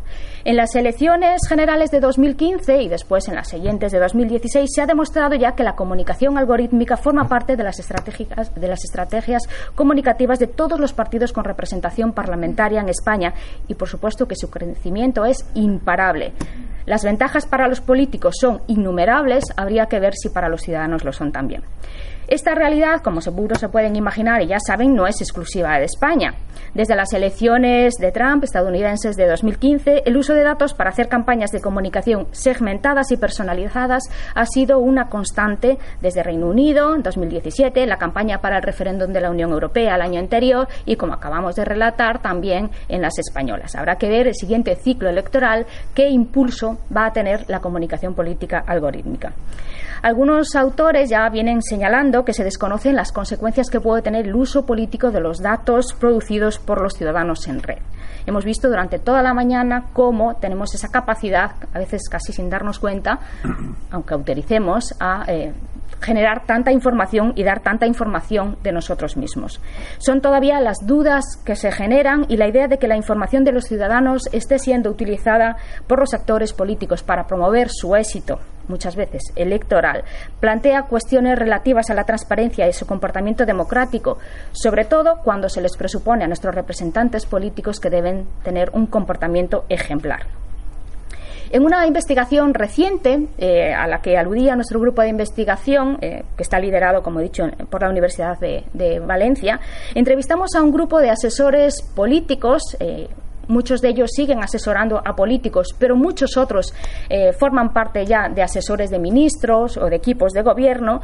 En 0.45 0.57
las 0.57 0.75
elecciones 0.75 1.43
generales 1.49 1.91
de 1.91 2.01
2015 2.01 2.83
y 2.83 2.89
después 2.89 3.29
en 3.29 3.35
las 3.35 3.49
siguientes 3.49 3.93
de 3.93 3.99
2016 3.99 4.71
se 4.73 4.83
ha 4.83 4.87
demostrado 4.87 5.35
ya 5.35 5.53
que 5.53 5.63
la 5.63 5.77
comunicación 5.77 6.39
algorítmica 6.39 6.97
forma 6.97 7.29
parte 7.29 7.57
de 7.57 7.65
las 7.65 7.77
de 7.81 8.69
las 8.69 8.85
estrategias 8.85 9.43
comunicativas 9.75 10.39
de 10.39 10.47
todos 10.47 10.81
los 10.81 10.93
partidos 10.93 11.33
con 11.33 11.45
representación 11.45 12.13
parlamentaria 12.13 12.81
en 12.81 12.89
España 12.89 13.35
y, 13.69 13.75
por 13.75 13.89
supuesto, 13.89 14.27
que 14.27 14.37
su 14.37 14.51
crecimiento 14.51 15.25
es 15.25 15.45
imparable. 15.55 16.33
Las 16.87 17.05
ventajas 17.05 17.47
para 17.47 17.69
los 17.69 17.81
políticos 17.81 18.37
son 18.41 18.63
innumerables, 18.67 19.45
habría 19.57 19.87
que 19.87 20.00
ver 20.01 20.15
si 20.15 20.29
para 20.31 20.49
los 20.49 20.63
ciudadanos 20.63 21.05
lo 21.05 21.13
son 21.13 21.33
también. 21.33 21.63
Esta 22.31 22.55
realidad, 22.55 23.01
como 23.03 23.21
seguro 23.21 23.57
se 23.57 23.69
pueden 23.69 23.97
imaginar 23.97 24.41
y 24.41 24.47
ya 24.47 24.59
saben, 24.65 24.95
no 24.95 25.09
es 25.09 25.21
exclusiva 25.21 25.77
de 25.81 25.87
España. 25.87 26.35
Desde 26.75 26.95
las 26.95 27.13
elecciones 27.13 27.95
de 27.95 28.13
Trump 28.13 28.45
estadounidenses 28.45 29.17
de 29.17 29.27
2015, 29.27 30.05
el 30.07 30.17
uso 30.17 30.35
de 30.35 30.45
datos 30.45 30.73
para 30.73 30.91
hacer 30.91 31.09
campañas 31.09 31.51
de 31.51 31.61
comunicación 31.61 32.29
segmentadas 32.31 33.11
y 33.11 33.17
personalizadas 33.17 34.05
ha 34.37 34.47
sido 34.47 34.79
una 34.79 35.09
constante 35.09 35.79
desde 36.01 36.23
Reino 36.23 36.47
Unido 36.47 36.95
en 36.95 37.03
2017, 37.03 37.85
la 37.87 37.97
campaña 37.97 38.41
para 38.41 38.59
el 38.59 38.63
referéndum 38.63 39.13
de 39.13 39.23
la 39.23 39.31
Unión 39.31 39.51
Europea 39.51 39.97
el 39.97 40.03
año 40.03 40.21
anterior 40.21 40.69
y, 40.87 40.95
como 40.95 41.15
acabamos 41.15 41.57
de 41.57 41.65
relatar, 41.65 42.23
también 42.23 42.71
en 42.89 43.03
las 43.03 43.19
españolas. 43.19 43.75
Habrá 43.75 43.97
que 43.97 44.09
ver 44.09 44.29
el 44.29 44.37
siguiente 44.37 44.77
ciclo 44.77 45.09
electoral 45.09 45.67
qué 45.97 46.09
impulso 46.09 46.79
va 46.97 47.07
a 47.07 47.13
tener 47.13 47.47
la 47.49 47.59
comunicación 47.59 48.15
política 48.15 48.63
algorítmica. 48.65 49.33
Algunos 50.03 50.55
autores 50.55 51.11
ya 51.11 51.29
vienen 51.29 51.61
señalando 51.61 52.20
que 52.25 52.33
se 52.33 52.45
desconocen 52.45 52.97
las 52.97 53.13
consecuencias 53.13 53.71
que 53.71 53.81
puede 53.81 54.03
tener 54.03 54.27
el 54.27 54.35
uso 54.35 54.67
político 54.67 55.11
de 55.11 55.21
los 55.21 55.41
datos 55.41 55.95
producidos 55.95 56.59
por 56.59 56.81
los 56.81 56.95
ciudadanos 56.95 57.47
en 57.49 57.63
red. 57.63 57.79
Hemos 58.27 58.45
visto 58.45 58.69
durante 58.69 58.99
toda 58.99 59.23
la 59.23 59.35
mañana 59.35 59.87
cómo 59.93 60.37
tenemos 60.37 60.75
esa 60.75 60.89
capacidad, 60.89 61.53
a 61.73 61.79
veces 61.79 62.09
casi 62.09 62.33
sin 62.33 62.51
darnos 62.51 62.79
cuenta, 62.79 63.21
aunque 63.91 64.15
autoricemos, 64.15 64.95
a 65.01 65.25
eh, 65.27 65.53
generar 66.01 66.45
tanta 66.47 66.73
información 66.73 67.33
y 67.37 67.45
dar 67.45 67.61
tanta 67.61 67.87
información 67.87 68.57
de 68.63 68.73
nosotros 68.73 69.17
mismos. 69.17 69.61
Son 69.99 70.21
todavía 70.21 70.61
las 70.61 70.87
dudas 70.87 71.25
que 71.45 71.57
se 71.57 71.73
generan 71.73 72.27
y 72.29 72.37
la 72.37 72.49
idea 72.49 72.69
de 72.69 72.79
que 72.79 72.89
la 72.89 72.97
información 72.97 73.45
de 73.45 73.53
los 73.53 73.65
ciudadanos 73.65 74.29
esté 74.33 74.59
siendo 74.59 74.91
utilizada 74.91 75.57
por 75.87 76.01
los 76.01 76.15
actores 76.15 76.53
políticos 76.53 77.03
para 77.03 77.27
promover 77.27 77.69
su 77.71 77.95
éxito 77.97 78.39
muchas 78.71 78.97
veces 78.97 79.23
electoral, 79.37 80.05
plantea 80.41 80.85
cuestiones 80.85 81.39
relativas 81.39 81.91
a 81.91 81.95
la 81.95 82.05
transparencia 82.05 82.67
y 82.67 82.73
su 82.73 82.87
comportamiento 82.87 83.45
democrático, 83.45 84.19
sobre 84.53 84.85
todo 84.87 85.19
cuando 85.23 85.49
se 85.49 85.61
les 85.61 85.77
presupone 85.77 86.25
a 86.25 86.29
nuestros 86.29 86.55
representantes 86.55 87.27
políticos 87.27 87.81
que 87.81 87.91
deben 87.91 88.27
tener 88.43 88.71
un 88.73 88.87
comportamiento 88.87 89.65
ejemplar. 89.69 90.41
En 91.53 91.65
una 91.65 91.85
investigación 91.85 92.55
reciente, 92.55 93.27
eh, 93.37 93.75
a 93.75 93.89
la 93.89 94.01
que 94.01 94.17
aludía 94.17 94.55
nuestro 94.55 94.79
grupo 94.79 95.03
de 95.03 95.09
investigación, 95.09 95.99
eh, 96.01 96.23
que 96.37 96.45
está 96.45 96.61
liderado, 96.61 97.03
como 97.03 97.19
he 97.19 97.25
dicho, 97.25 97.43
por 97.69 97.83
la 97.83 97.91
Universidad 97.91 98.39
de, 98.39 99.01
Valencia, 99.01 99.59
entrevistamos 99.97 100.55
a 100.55 100.63
un 100.63 100.71
grupo 100.71 101.01
de 101.01 101.11
asesores 101.11 101.83
políticos. 101.83 102.63
Eh, 102.79 103.09
muchos 103.51 103.81
de 103.81 103.91
ellos 103.91 104.11
siguen 104.15 104.43
asesorando 104.43 105.03
a 105.05 105.15
políticos, 105.15 105.75
pero 105.79 105.97
muchos 105.97 106.37
otros 106.37 106.73
forman 107.39 107.73
parte 107.73 108.07
ya 108.07 108.29
de 108.29 108.43
asesores 108.43 108.91
de 108.91 108.99
ministros 108.99 109.77
o 109.77 109.87
de 109.87 109.97
equipos 109.97 110.33
de 110.33 110.43
gobierno 110.43 111.01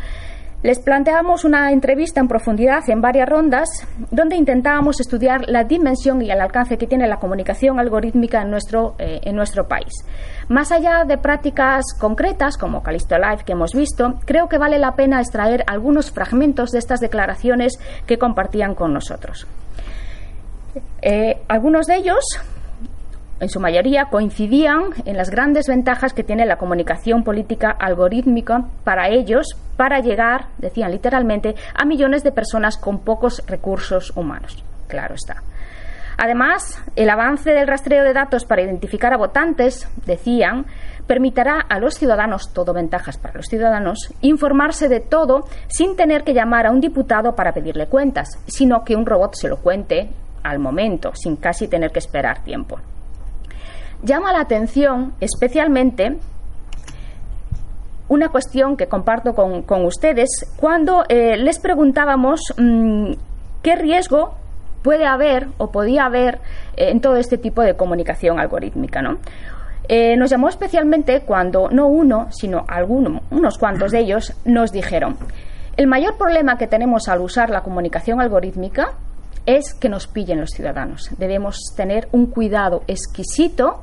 les 0.62 0.80
planteamos 0.80 1.44
una 1.44 1.70
entrevista 1.70 2.18
en 2.18 2.28
profundidad 2.28 2.80
en 2.88 3.00
varias 3.00 3.28
rondas 3.28 3.68
donde 4.10 4.36
intentábamos 4.36 4.98
estudiar 5.00 5.42
la 5.48 5.64
dimensión 5.64 6.22
y 6.22 6.30
el 6.30 6.40
alcance 6.40 6.78
que 6.78 6.86
tiene 6.86 7.06
la 7.06 7.18
comunicación 7.18 7.78
algorítmica 7.78 8.42
en 8.42 8.50
nuestro, 8.50 8.96
eh, 8.98 9.20
en 9.22 9.36
nuestro 9.36 9.68
país. 9.68 9.92
Más 10.48 10.72
allá 10.72 11.04
de 11.06 11.18
prácticas 11.18 11.84
concretas 12.00 12.56
como 12.56 12.82
Calisto 12.82 13.16
Live 13.16 13.44
que 13.44 13.52
hemos 13.52 13.74
visto, 13.74 14.14
creo 14.24 14.48
que 14.48 14.58
vale 14.58 14.78
la 14.78 14.96
pena 14.96 15.20
extraer 15.20 15.62
algunos 15.66 16.10
fragmentos 16.10 16.70
de 16.70 16.78
estas 16.78 17.00
declaraciones 17.00 17.78
que 18.06 18.18
compartían 18.18 18.74
con 18.74 18.92
nosotros. 18.92 19.46
Eh, 21.02 21.38
algunos 21.48 21.86
de 21.86 21.96
ellos 21.96 22.24
en 23.38 23.48
su 23.50 23.60
mayoría 23.60 24.06
coincidían 24.06 24.94
en 25.04 25.16
las 25.16 25.30
grandes 25.30 25.66
ventajas 25.68 26.14
que 26.14 26.24
tiene 26.24 26.46
la 26.46 26.56
comunicación 26.56 27.22
política 27.22 27.70
algorítmica 27.70 28.64
para 28.82 29.08
ellos 29.08 29.46
para 29.76 30.00
llegar, 30.00 30.46
decían 30.58 30.90
literalmente, 30.90 31.54
a 31.74 31.84
millones 31.84 32.24
de 32.24 32.32
personas 32.32 32.78
con 32.78 33.00
pocos 33.00 33.42
recursos 33.46 34.16
humanos. 34.16 34.64
Claro 34.88 35.14
está. 35.14 35.42
Además, 36.16 36.82
el 36.96 37.10
avance 37.10 37.50
del 37.50 37.66
rastreo 37.66 38.02
de 38.02 38.14
datos 38.14 38.46
para 38.46 38.62
identificar 38.62 39.12
a 39.12 39.18
votantes, 39.18 39.86
decían, 40.06 40.64
permitirá 41.06 41.60
a 41.60 41.78
los 41.78 41.94
ciudadanos, 41.96 42.54
todo 42.54 42.72
ventajas 42.72 43.18
para 43.18 43.34
los 43.34 43.46
ciudadanos, 43.46 44.14
informarse 44.22 44.88
de 44.88 45.00
todo 45.00 45.44
sin 45.68 45.94
tener 45.94 46.24
que 46.24 46.32
llamar 46.32 46.66
a 46.66 46.70
un 46.70 46.80
diputado 46.80 47.36
para 47.36 47.52
pedirle 47.52 47.86
cuentas, 47.86 48.38
sino 48.46 48.82
que 48.82 48.96
un 48.96 49.04
robot 49.04 49.34
se 49.34 49.48
lo 49.48 49.58
cuente 49.58 50.08
al 50.50 50.58
momento, 50.58 51.12
sin 51.14 51.36
casi 51.36 51.68
tener 51.68 51.90
que 51.90 51.98
esperar 51.98 52.42
tiempo. 52.44 52.78
Llama 54.02 54.32
la 54.32 54.40
atención 54.40 55.14
especialmente 55.20 56.16
una 58.08 58.28
cuestión 58.28 58.76
que 58.76 58.86
comparto 58.86 59.34
con, 59.34 59.84
ustedes 59.84 60.28
cuando 60.56 61.04
eh, 61.08 61.36
les 61.36 61.58
preguntábamos 61.58 62.40
mm, 62.56 63.12
qué 63.62 63.76
riesgo 63.76 64.34
puede 64.82 65.06
haber 65.06 65.48
o 65.58 65.72
podía 65.72 66.04
haber 66.04 66.36
eh, 66.76 66.90
en 66.90 67.00
todo 67.00 67.16
este 67.16 67.38
tipo 67.38 67.62
de 67.62 67.74
comunicación 67.74 68.38
algorítmica. 68.38 69.02
¿no? 69.02 69.18
Eh, 69.88 70.16
nos 70.16 70.30
llamó 70.30 70.48
especialmente 70.48 71.22
cuando 71.22 71.68
no 71.70 71.88
uno, 71.88 72.28
sino 72.30 72.64
alguno, 72.68 73.22
unos 73.30 73.58
cuantos 73.58 73.92
de 73.92 74.00
ellos 74.00 74.32
nos 74.44 74.70
dijeron, 74.70 75.16
el 75.76 75.86
mayor 75.86 76.16
problema 76.16 76.56
que 76.56 76.66
tenemos 76.66 77.08
al 77.08 77.20
usar 77.20 77.50
la 77.50 77.62
comunicación 77.62 78.20
algorítmica 78.20 78.92
es 79.44 79.74
que 79.74 79.88
nos 79.88 80.06
pillen 80.06 80.40
los 80.40 80.50
ciudadanos. 80.50 81.10
Debemos 81.18 81.58
tener 81.76 82.08
un 82.12 82.26
cuidado 82.26 82.82
exquisito 82.86 83.82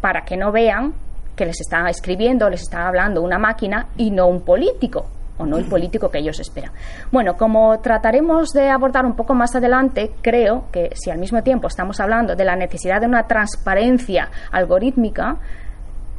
para 0.00 0.24
que 0.24 0.36
no 0.36 0.52
vean 0.52 0.94
que 1.34 1.46
les 1.46 1.60
está 1.60 1.88
escribiendo, 1.88 2.48
les 2.48 2.62
está 2.62 2.86
hablando 2.86 3.22
una 3.22 3.38
máquina 3.38 3.88
y 3.96 4.10
no 4.10 4.26
un 4.26 4.42
político 4.42 5.06
o 5.36 5.46
no 5.46 5.56
el 5.56 5.64
político 5.64 6.10
que 6.10 6.18
ellos 6.18 6.38
esperan. 6.38 6.72
Bueno, 7.10 7.36
como 7.36 7.80
trataremos 7.80 8.50
de 8.50 8.68
abordar 8.68 9.04
un 9.04 9.16
poco 9.16 9.34
más 9.34 9.54
adelante, 9.56 10.12
creo 10.22 10.66
que 10.70 10.90
si 10.94 11.10
al 11.10 11.18
mismo 11.18 11.42
tiempo 11.42 11.66
estamos 11.66 11.98
hablando 11.98 12.36
de 12.36 12.44
la 12.44 12.54
necesidad 12.54 13.00
de 13.00 13.06
una 13.06 13.26
transparencia 13.26 14.30
algorítmica, 14.52 15.38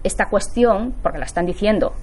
esta 0.04 0.26
cuestión, 0.26 0.94
porque 1.02 1.20
la 1.20 1.26
están 1.26 1.46
diciendo 1.46 1.94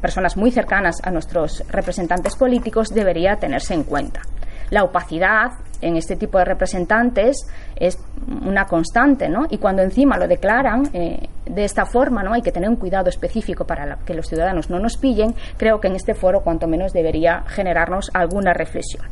personas 0.00 0.36
muy 0.36 0.50
cercanas 0.50 0.96
a 1.04 1.10
nuestros 1.10 1.62
representantes 1.68 2.34
políticos, 2.34 2.88
debería 2.88 3.36
tenerse 3.36 3.74
en 3.74 3.84
cuenta 3.84 4.22
la 4.70 4.84
opacidad 4.84 5.52
en 5.80 5.96
este 5.96 6.16
tipo 6.16 6.38
de 6.38 6.44
representantes 6.44 7.46
es 7.76 7.98
una 8.44 8.66
constante, 8.66 9.28
¿no? 9.28 9.46
Y 9.50 9.58
cuando 9.58 9.82
encima 9.82 10.18
lo 10.18 10.26
declaran 10.28 10.88
eh, 10.92 11.28
de 11.46 11.64
esta 11.64 11.86
forma, 11.86 12.22
¿no? 12.22 12.32
Hay 12.32 12.42
que 12.42 12.52
tener 12.52 12.68
un 12.68 12.76
cuidado 12.76 13.08
específico 13.08 13.64
para 13.64 13.98
que 14.04 14.14
los 14.14 14.26
ciudadanos 14.26 14.70
no 14.70 14.78
nos 14.78 14.96
pillen. 14.96 15.34
Creo 15.56 15.80
que 15.80 15.88
en 15.88 15.96
este 15.96 16.14
foro, 16.14 16.40
cuanto 16.40 16.66
menos, 16.66 16.92
debería 16.92 17.44
generarnos 17.46 18.10
alguna 18.14 18.52
reflexión. 18.52 19.06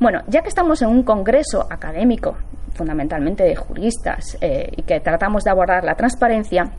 Bueno, 0.00 0.22
ya 0.28 0.42
que 0.42 0.48
estamos 0.48 0.80
en 0.82 0.88
un 0.88 1.02
congreso 1.02 1.66
académico, 1.68 2.36
fundamentalmente 2.74 3.42
de 3.42 3.56
juristas, 3.56 4.38
eh, 4.40 4.70
y 4.76 4.82
que 4.82 5.00
tratamos 5.00 5.42
de 5.42 5.50
abordar 5.50 5.84
la 5.84 5.96
transparencia, 5.96 6.70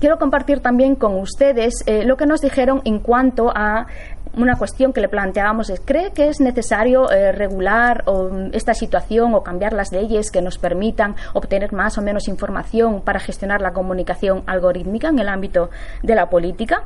quiero 0.00 0.18
compartir 0.18 0.60
también 0.60 0.94
con 0.94 1.16
ustedes 1.16 1.82
eh, 1.86 2.04
lo 2.04 2.16
que 2.16 2.26
nos 2.26 2.40
dijeron 2.40 2.80
en 2.84 3.00
cuanto 3.00 3.50
a 3.54 3.86
una 4.36 4.56
cuestión 4.56 4.92
que 4.92 5.00
le 5.00 5.08
planteábamos 5.08 5.70
es, 5.70 5.80
¿cree 5.80 6.12
que 6.12 6.28
es 6.28 6.40
necesario 6.40 7.10
eh, 7.10 7.32
regular 7.32 8.04
esta 8.52 8.74
situación 8.74 9.34
o 9.34 9.42
cambiar 9.42 9.72
las 9.72 9.92
leyes 9.92 10.30
que 10.30 10.42
nos 10.42 10.58
permitan 10.58 11.16
obtener 11.32 11.72
más 11.72 11.98
o 11.98 12.02
menos 12.02 12.28
información 12.28 13.00
para 13.00 13.18
gestionar 13.18 13.60
la 13.60 13.72
comunicación 13.72 14.42
algorítmica 14.46 15.08
en 15.08 15.18
el 15.18 15.28
ámbito 15.28 15.70
de 16.02 16.14
la 16.14 16.28
política? 16.28 16.84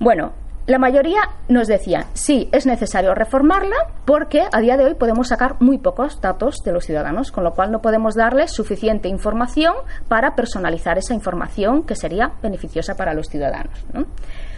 Bueno, 0.00 0.32
la 0.66 0.78
mayoría 0.78 1.22
nos 1.48 1.66
decía, 1.66 2.06
sí, 2.14 2.48
es 2.52 2.66
necesario 2.66 3.16
reformarla 3.16 3.74
porque 4.04 4.44
a 4.52 4.60
día 4.60 4.76
de 4.76 4.84
hoy 4.84 4.94
podemos 4.94 5.28
sacar 5.28 5.56
muy 5.60 5.78
pocos 5.78 6.20
datos 6.20 6.58
de 6.64 6.70
los 6.70 6.84
ciudadanos, 6.84 7.32
con 7.32 7.42
lo 7.42 7.52
cual 7.52 7.72
no 7.72 7.82
podemos 7.82 8.14
darles 8.14 8.52
suficiente 8.52 9.08
información 9.08 9.74
para 10.06 10.36
personalizar 10.36 10.98
esa 10.98 11.14
información 11.14 11.82
que 11.82 11.96
sería 11.96 12.32
beneficiosa 12.42 12.94
para 12.94 13.12
los 13.12 13.26
ciudadanos. 13.26 13.84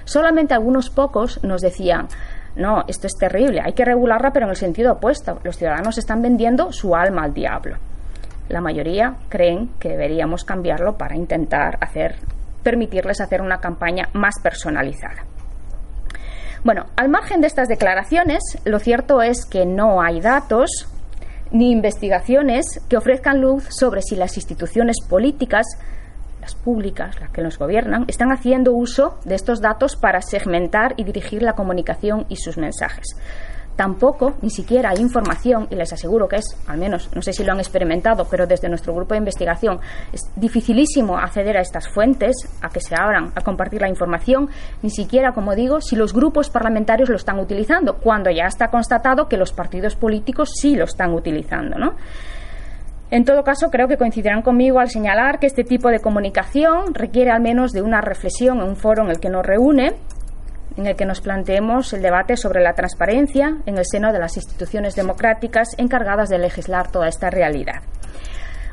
Solamente 0.04 0.54
algunos 0.54 0.90
pocos 0.90 1.42
nos 1.42 1.60
decían, 1.60 2.08
no, 2.56 2.84
esto 2.86 3.06
es 3.06 3.14
terrible, 3.14 3.60
hay 3.64 3.72
que 3.72 3.84
regularla, 3.84 4.32
pero 4.32 4.46
en 4.46 4.50
el 4.50 4.56
sentido 4.56 4.92
opuesto. 4.92 5.40
Los 5.42 5.56
ciudadanos 5.56 5.98
están 5.98 6.22
vendiendo 6.22 6.72
su 6.72 6.94
alma 6.94 7.24
al 7.24 7.34
diablo. 7.34 7.76
La 8.48 8.60
mayoría 8.60 9.16
creen 9.28 9.70
que 9.78 9.88
deberíamos 9.88 10.44
cambiarlo 10.44 10.96
para 10.96 11.16
intentar 11.16 11.78
hacer, 11.80 12.16
permitirles 12.62 13.20
hacer 13.20 13.40
una 13.40 13.58
campaña 13.58 14.08
más 14.12 14.34
personalizada. 14.42 15.24
Bueno, 16.62 16.86
al 16.96 17.08
margen 17.08 17.40
de 17.40 17.46
estas 17.46 17.68
declaraciones, 17.68 18.42
lo 18.64 18.78
cierto 18.78 19.22
es 19.22 19.44
que 19.44 19.66
no 19.66 20.00
hay 20.00 20.20
datos 20.20 20.88
ni 21.50 21.70
investigaciones 21.70 22.80
que 22.88 22.96
ofrezcan 22.96 23.40
luz 23.40 23.64
sobre 23.68 24.02
si 24.02 24.16
las 24.16 24.36
instituciones 24.36 24.96
políticas 25.08 25.66
públicas, 26.52 27.18
las 27.20 27.30
que 27.30 27.42
nos 27.42 27.58
gobiernan, 27.58 28.04
están 28.08 28.32
haciendo 28.32 28.72
uso 28.72 29.18
de 29.24 29.36
estos 29.36 29.60
datos 29.60 29.96
para 29.96 30.20
segmentar 30.20 30.94
y 30.96 31.04
dirigir 31.04 31.42
la 31.42 31.54
comunicación 31.54 32.26
y 32.28 32.36
sus 32.36 32.58
mensajes. 32.58 33.16
Tampoco, 33.76 34.34
ni 34.40 34.50
siquiera 34.50 34.90
hay 34.90 34.98
información, 34.98 35.66
y 35.68 35.74
les 35.74 35.92
aseguro 35.92 36.28
que 36.28 36.36
es, 36.36 36.56
al 36.68 36.78
menos, 36.78 37.10
no 37.12 37.22
sé 37.22 37.32
si 37.32 37.42
lo 37.42 37.52
han 37.52 37.58
experimentado, 37.58 38.26
pero 38.30 38.46
desde 38.46 38.68
nuestro 38.68 38.94
grupo 38.94 39.14
de 39.14 39.18
investigación 39.18 39.80
es 40.12 40.20
dificilísimo 40.36 41.18
acceder 41.18 41.56
a 41.56 41.60
estas 41.60 41.88
fuentes, 41.88 42.36
a 42.62 42.68
que 42.68 42.80
se 42.80 42.94
abran, 42.94 43.32
a 43.34 43.40
compartir 43.40 43.80
la 43.80 43.88
información, 43.88 44.48
ni 44.82 44.90
siquiera, 44.90 45.32
como 45.32 45.56
digo, 45.56 45.80
si 45.80 45.96
los 45.96 46.12
grupos 46.12 46.50
parlamentarios 46.50 47.08
lo 47.08 47.16
están 47.16 47.40
utilizando, 47.40 47.96
cuando 47.96 48.30
ya 48.30 48.46
está 48.46 48.68
constatado 48.68 49.28
que 49.28 49.36
los 49.36 49.52
partidos 49.52 49.96
políticos 49.96 50.50
sí 50.54 50.76
lo 50.76 50.84
están 50.84 51.12
utilizando, 51.12 51.76
¿no? 51.76 51.94
En 53.14 53.24
todo 53.24 53.44
caso, 53.44 53.70
creo 53.70 53.86
que 53.86 53.96
coincidirán 53.96 54.42
conmigo 54.42 54.80
al 54.80 54.90
señalar 54.90 55.38
que 55.38 55.46
este 55.46 55.62
tipo 55.62 55.88
de 55.88 56.00
comunicación 56.00 56.94
requiere 56.94 57.30
al 57.30 57.40
menos 57.40 57.70
de 57.70 57.80
una 57.80 58.00
reflexión 58.00 58.58
en 58.58 58.64
un 58.64 58.74
foro 58.74 59.04
en 59.04 59.10
el 59.10 59.20
que 59.20 59.28
nos 59.28 59.46
reúne, 59.46 59.94
en 60.76 60.88
el 60.88 60.96
que 60.96 61.06
nos 61.06 61.20
planteemos 61.20 61.92
el 61.92 62.02
debate 62.02 62.36
sobre 62.36 62.60
la 62.60 62.72
transparencia 62.72 63.58
en 63.66 63.78
el 63.78 63.84
seno 63.86 64.12
de 64.12 64.18
las 64.18 64.36
instituciones 64.36 64.96
democráticas 64.96 65.68
encargadas 65.78 66.28
de 66.28 66.40
legislar 66.40 66.90
toda 66.90 67.06
esta 67.06 67.30
realidad. 67.30 67.82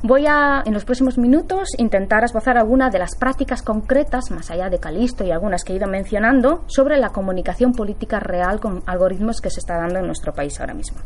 Voy 0.01 0.25
a, 0.25 0.63
en 0.65 0.73
los 0.73 0.85
próximos 0.85 1.19
minutos, 1.19 1.69
intentar 1.77 2.23
esbozar 2.23 2.57
algunas 2.57 2.91
de 2.91 2.97
las 2.97 3.15
prácticas 3.15 3.61
concretas, 3.61 4.31
más 4.31 4.49
allá 4.49 4.71
de 4.71 4.79
Calisto 4.79 5.23
y 5.23 5.29
algunas 5.29 5.63
que 5.63 5.73
he 5.73 5.75
ido 5.75 5.85
mencionando, 5.85 6.63
sobre 6.65 6.97
la 6.97 7.09
comunicación 7.09 7.73
política 7.73 8.19
real 8.19 8.59
con 8.59 8.81
algoritmos 8.87 9.39
que 9.39 9.51
se 9.51 9.59
está 9.59 9.77
dando 9.77 9.99
en 9.99 10.07
nuestro 10.07 10.33
país 10.33 10.59
ahora 10.59 10.73
mismo. 10.73 10.97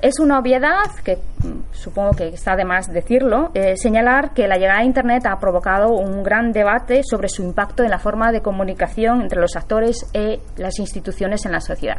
Es 0.00 0.20
una 0.20 0.38
obviedad, 0.38 0.84
que 1.02 1.16
mm, 1.16 1.72
supongo 1.72 2.12
que 2.12 2.28
está 2.28 2.54
de 2.54 2.64
más 2.64 2.86
decirlo, 2.86 3.50
eh, 3.54 3.76
señalar 3.76 4.32
que 4.32 4.46
la 4.46 4.56
llegada 4.56 4.78
a 4.78 4.84
Internet 4.84 5.26
ha 5.26 5.40
provocado 5.40 5.88
un 5.88 6.22
gran 6.22 6.52
debate 6.52 7.02
sobre 7.02 7.28
su 7.28 7.42
impacto 7.42 7.82
en 7.82 7.90
la 7.90 7.98
forma 7.98 8.30
de 8.30 8.40
comunicación 8.40 9.22
entre 9.22 9.40
los 9.40 9.56
actores 9.56 10.06
y 10.12 10.38
las 10.56 10.78
instituciones 10.78 11.44
en 11.46 11.52
la 11.52 11.60
sociedad. 11.60 11.98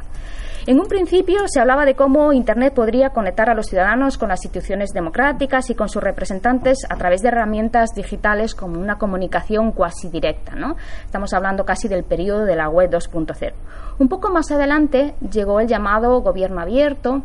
En 0.66 0.80
un 0.80 0.88
principio 0.88 1.42
se 1.48 1.60
hablaba 1.60 1.84
de 1.84 1.96
cómo 1.96 2.32
Internet 2.32 2.74
podría 2.74 3.10
conectar 3.10 3.50
a 3.50 3.54
los 3.54 3.66
ciudadanos 3.66 4.18
con 4.18 4.30
las 4.30 4.46
instituciones 4.46 4.92
democráticas 4.92 5.70
y 5.70 5.76
con 5.76 5.90
sus 5.90 6.02
representantes 6.02 6.78
a 6.90 6.96
través 6.96 7.22
de 7.22 7.30
herramientas 7.30 7.90
digitales 7.96 8.56
como 8.56 8.80
una 8.80 8.98
comunicación 8.98 9.74
cuasi 9.74 10.10
directa. 10.10 10.56
¿no? 10.56 10.78
Estamos 11.06 11.34
hablando 11.34 11.66
casi 11.66 11.90
del 11.90 12.04
periodo 12.04 12.46
de 12.46 12.56
la 12.56 12.70
web 12.70 12.90
2.0. 12.92 13.54
Un 14.00 14.08
poco 14.08 14.30
más 14.32 14.52
adelante 14.52 15.16
llegó 15.32 15.60
el 15.60 15.68
llamado 15.68 16.22
gobierno 16.22 16.62
abierto, 16.62 17.24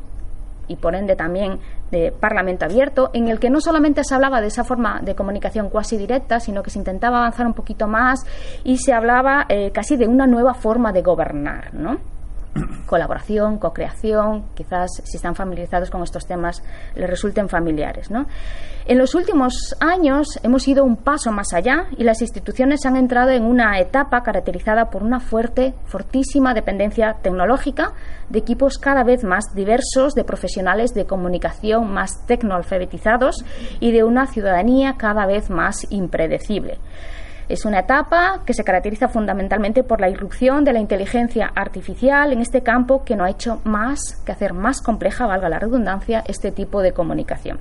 y 0.68 0.76
por 0.76 0.94
ende 0.94 1.16
también 1.16 1.58
de 1.90 2.12
Parlamento 2.12 2.64
abierto, 2.64 3.10
en 3.12 3.28
el 3.28 3.38
que 3.38 3.50
no 3.50 3.60
solamente 3.60 4.02
se 4.04 4.14
hablaba 4.14 4.40
de 4.40 4.48
esa 4.48 4.64
forma 4.64 5.00
de 5.02 5.14
comunicación 5.14 5.68
cuasi 5.68 5.96
directa, 5.96 6.40
sino 6.40 6.62
que 6.62 6.70
se 6.70 6.78
intentaba 6.78 7.18
avanzar 7.18 7.46
un 7.46 7.54
poquito 7.54 7.86
más 7.86 8.24
y 8.64 8.78
se 8.78 8.92
hablaba 8.92 9.46
eh, 9.48 9.70
casi 9.72 9.96
de 9.96 10.06
una 10.06 10.26
nueva 10.26 10.54
forma 10.54 10.92
de 10.92 11.02
gobernar, 11.02 11.74
¿no? 11.74 12.13
Colaboración, 12.86 13.58
co-creación, 13.58 14.44
quizás 14.54 14.90
si 15.04 15.16
están 15.16 15.34
familiarizados 15.34 15.90
con 15.90 16.02
estos 16.02 16.26
temas 16.26 16.62
les 16.94 17.08
resulten 17.08 17.48
familiares. 17.48 18.10
¿no? 18.10 18.26
En 18.86 18.98
los 18.98 19.14
últimos 19.14 19.74
años 19.80 20.38
hemos 20.42 20.68
ido 20.68 20.84
un 20.84 20.96
paso 20.96 21.32
más 21.32 21.52
allá 21.52 21.86
y 21.96 22.04
las 22.04 22.20
instituciones 22.20 22.84
han 22.86 22.96
entrado 22.96 23.30
en 23.30 23.44
una 23.44 23.78
etapa 23.80 24.22
caracterizada 24.22 24.90
por 24.90 25.02
una 25.02 25.20
fuerte, 25.20 25.74
fortísima 25.86 26.54
dependencia 26.54 27.16
tecnológica 27.22 27.92
de 28.28 28.38
equipos 28.38 28.78
cada 28.78 29.04
vez 29.04 29.24
más 29.24 29.54
diversos, 29.54 30.14
de 30.14 30.24
profesionales 30.24 30.94
de 30.94 31.06
comunicación 31.06 31.92
más 31.92 32.26
tecnoalfabetizados 32.26 33.44
y 33.80 33.92
de 33.92 34.04
una 34.04 34.26
ciudadanía 34.26 34.94
cada 34.98 35.26
vez 35.26 35.50
más 35.50 35.86
impredecible. 35.90 36.78
Es 37.48 37.64
una 37.64 37.80
etapa 37.80 38.40
que 38.46 38.54
se 38.54 38.64
caracteriza 38.64 39.08
fundamentalmente 39.08 39.82
por 39.82 40.00
la 40.00 40.08
irrupción 40.08 40.64
de 40.64 40.72
la 40.72 40.80
inteligencia 40.80 41.52
artificial 41.54 42.32
en 42.32 42.40
este 42.40 42.62
campo 42.62 43.04
que 43.04 43.16
no 43.16 43.24
ha 43.24 43.30
hecho 43.30 43.60
más 43.64 44.00
que 44.24 44.32
hacer 44.32 44.54
más 44.54 44.80
compleja, 44.80 45.26
valga 45.26 45.48
la 45.48 45.58
redundancia, 45.58 46.24
este 46.26 46.52
tipo 46.52 46.80
de 46.80 46.92
comunicación. 46.92 47.58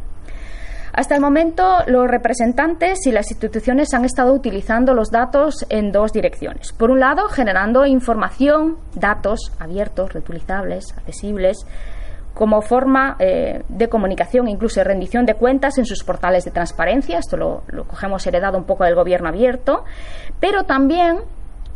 Hasta 0.94 1.16
el 1.16 1.22
momento, 1.22 1.80
los 1.88 2.08
representantes 2.08 3.08
y 3.08 3.12
las 3.12 3.32
instituciones 3.32 3.96
han 3.96 4.06
estado 4.06 4.32
utilizando 4.32 4.94
los 4.94 5.10
datos 5.10 5.66
en 5.70 5.92
dos 5.92 6.14
direcciones. 6.14 6.72
Por 6.72 6.92
un 6.92 7.00
lado, 7.00 7.28
generando 7.30 7.88
información, 7.88 8.78
datos 8.94 9.52
abiertos, 9.60 10.14
reutilizables, 10.14 10.94
accesibles, 10.96 11.66
como 12.34 12.62
forma 12.62 13.16
eh, 13.20 13.64
de 13.70 13.90
comunicación, 13.90 14.48
incluso 14.48 14.84
rendición 14.84 15.26
de 15.26 15.36
cuentas 15.36 15.78
en 15.78 15.86
sus 15.86 16.04
portales 16.04 16.46
de 16.46 16.52
transparencia. 16.52 17.20
Esto 17.20 17.38
lo, 17.38 17.64
lo 17.68 17.86
cogemos 17.86 18.26
heredado 18.26 18.58
un 18.58 18.66
poco 18.66 18.84
del 18.84 18.96
gobierno 18.96 19.30
abierto, 19.30 19.84
pero 20.40 20.64
también 20.64 21.20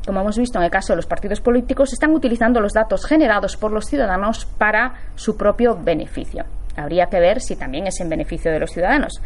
como 0.05 0.21
hemos 0.21 0.37
visto 0.37 0.57
en 0.57 0.63
el 0.63 0.71
caso 0.71 0.93
de 0.93 0.95
los 0.95 1.05
partidos 1.05 1.41
políticos, 1.41 1.91
están 1.91 2.11
utilizando 2.11 2.61
los 2.61 2.71
datos 2.71 3.05
generados 3.05 3.57
por 3.57 3.73
los 3.73 3.87
ciudadanos 3.87 4.45
para 4.45 4.93
su 5.15 5.35
propio 5.35 5.75
beneficio. 5.75 6.45
Habría 6.77 7.07
que 7.07 7.19
ver 7.19 7.41
si 7.41 7.57
también 7.57 7.87
es 7.87 7.99
en 7.99 8.07
beneficio 8.07 8.49
de 8.49 8.59
los 8.59 8.71
ciudadanos. 8.71 9.21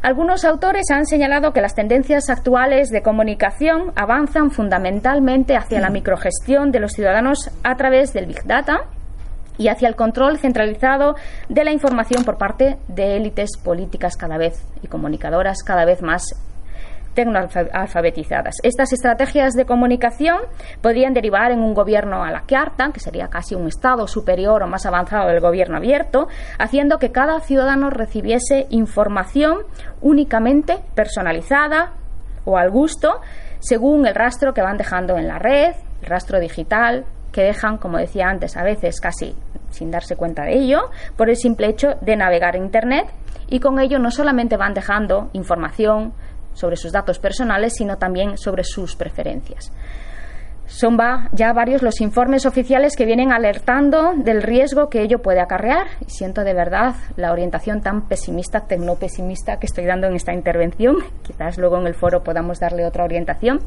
Algunos 0.00 0.44
autores 0.44 0.86
han 0.90 1.04
señalado 1.04 1.52
que 1.52 1.60
las 1.60 1.74
tendencias 1.74 2.30
actuales 2.30 2.88
de 2.90 3.02
comunicación 3.02 3.92
avanzan 3.94 4.50
fundamentalmente 4.50 5.56
hacia 5.56 5.80
la 5.80 5.90
microgestión 5.90 6.70
de 6.70 6.80
los 6.80 6.92
ciudadanos 6.92 7.50
a 7.62 7.76
través 7.76 8.12
del 8.14 8.26
Big 8.26 8.44
Data, 8.44 8.84
y 9.58 9.68
hacia 9.68 9.88
el 9.88 9.96
control 9.96 10.38
centralizado 10.38 11.16
de 11.48 11.64
la 11.64 11.72
información 11.72 12.24
por 12.24 12.38
parte 12.38 12.78
de 12.88 13.16
élites 13.16 13.50
políticas 13.62 14.16
cada 14.16 14.38
vez 14.38 14.66
y 14.82 14.88
comunicadoras 14.88 15.62
cada 15.62 15.84
vez 15.84 16.02
más 16.02 16.22
tecnoalfabetizadas. 17.16 18.56
Estas 18.62 18.92
estrategias 18.92 19.54
de 19.54 19.64
comunicación 19.64 20.38
podrían 20.82 21.14
derivar 21.14 21.50
en 21.50 21.60
un 21.60 21.74
gobierno 21.74 22.22
a 22.22 22.30
la 22.30 22.42
carta, 22.42 22.90
que 22.92 23.00
sería 23.00 23.28
casi 23.28 23.54
un 23.56 23.66
estado 23.66 24.06
superior 24.06 24.62
o 24.62 24.68
más 24.68 24.86
avanzado 24.86 25.28
del 25.28 25.40
gobierno 25.40 25.78
abierto, 25.78 26.28
haciendo 26.58 26.98
que 26.98 27.10
cada 27.10 27.40
ciudadano 27.40 27.90
recibiese 27.90 28.66
información 28.70 29.60
únicamente 30.00 30.78
personalizada 30.94 31.94
o 32.44 32.58
al 32.58 32.70
gusto, 32.70 33.20
según 33.58 34.06
el 34.06 34.14
rastro 34.14 34.54
que 34.54 34.62
van 34.62 34.76
dejando 34.76 35.16
en 35.16 35.26
la 35.26 35.38
red, 35.38 35.74
el 36.02 36.06
rastro 36.06 36.38
digital, 36.38 37.06
que 37.32 37.42
dejan, 37.42 37.78
como 37.78 37.98
decía 37.98 38.28
antes, 38.28 38.56
a 38.56 38.62
veces 38.62 39.00
casi 39.00 39.34
sin 39.70 39.90
darse 39.90 40.16
cuenta 40.16 40.44
de 40.44 40.58
ello, 40.58 40.90
por 41.16 41.28
el 41.28 41.36
simple 41.36 41.68
hecho 41.68 41.94
de 42.00 42.16
navegar 42.16 42.56
en 42.56 42.64
Internet 42.64 43.06
y 43.48 43.60
con 43.60 43.78
ello 43.78 43.98
no 43.98 44.10
solamente 44.10 44.56
van 44.56 44.74
dejando 44.74 45.30
información 45.32 46.12
sobre 46.54 46.76
sus 46.76 46.92
datos 46.92 47.18
personales, 47.18 47.74
sino 47.76 47.98
también 47.98 48.38
sobre 48.38 48.64
sus 48.64 48.96
preferencias. 48.96 49.72
Son 50.66 50.98
ya 51.32 51.52
varios 51.52 51.82
los 51.82 52.00
informes 52.00 52.44
oficiales 52.44 52.96
que 52.96 53.04
vienen 53.04 53.32
alertando 53.32 54.14
del 54.16 54.42
riesgo 54.42 54.88
que 54.88 55.02
ello 55.02 55.22
puede 55.22 55.40
acarrear. 55.40 55.86
Y 56.06 56.10
siento 56.10 56.42
de 56.42 56.54
verdad 56.54 56.94
la 57.16 57.32
orientación 57.32 57.82
tan 57.82 58.08
pesimista, 58.08 58.60
tecnopesimista 58.66 59.58
que 59.58 59.66
estoy 59.66 59.84
dando 59.84 60.08
en 60.08 60.16
esta 60.16 60.34
intervención. 60.34 60.96
Quizás 61.22 61.56
luego 61.56 61.78
en 61.78 61.86
el 61.86 61.94
foro 61.94 62.24
podamos 62.24 62.58
darle 62.58 62.84
otra 62.84 63.04
orientación. 63.04 63.60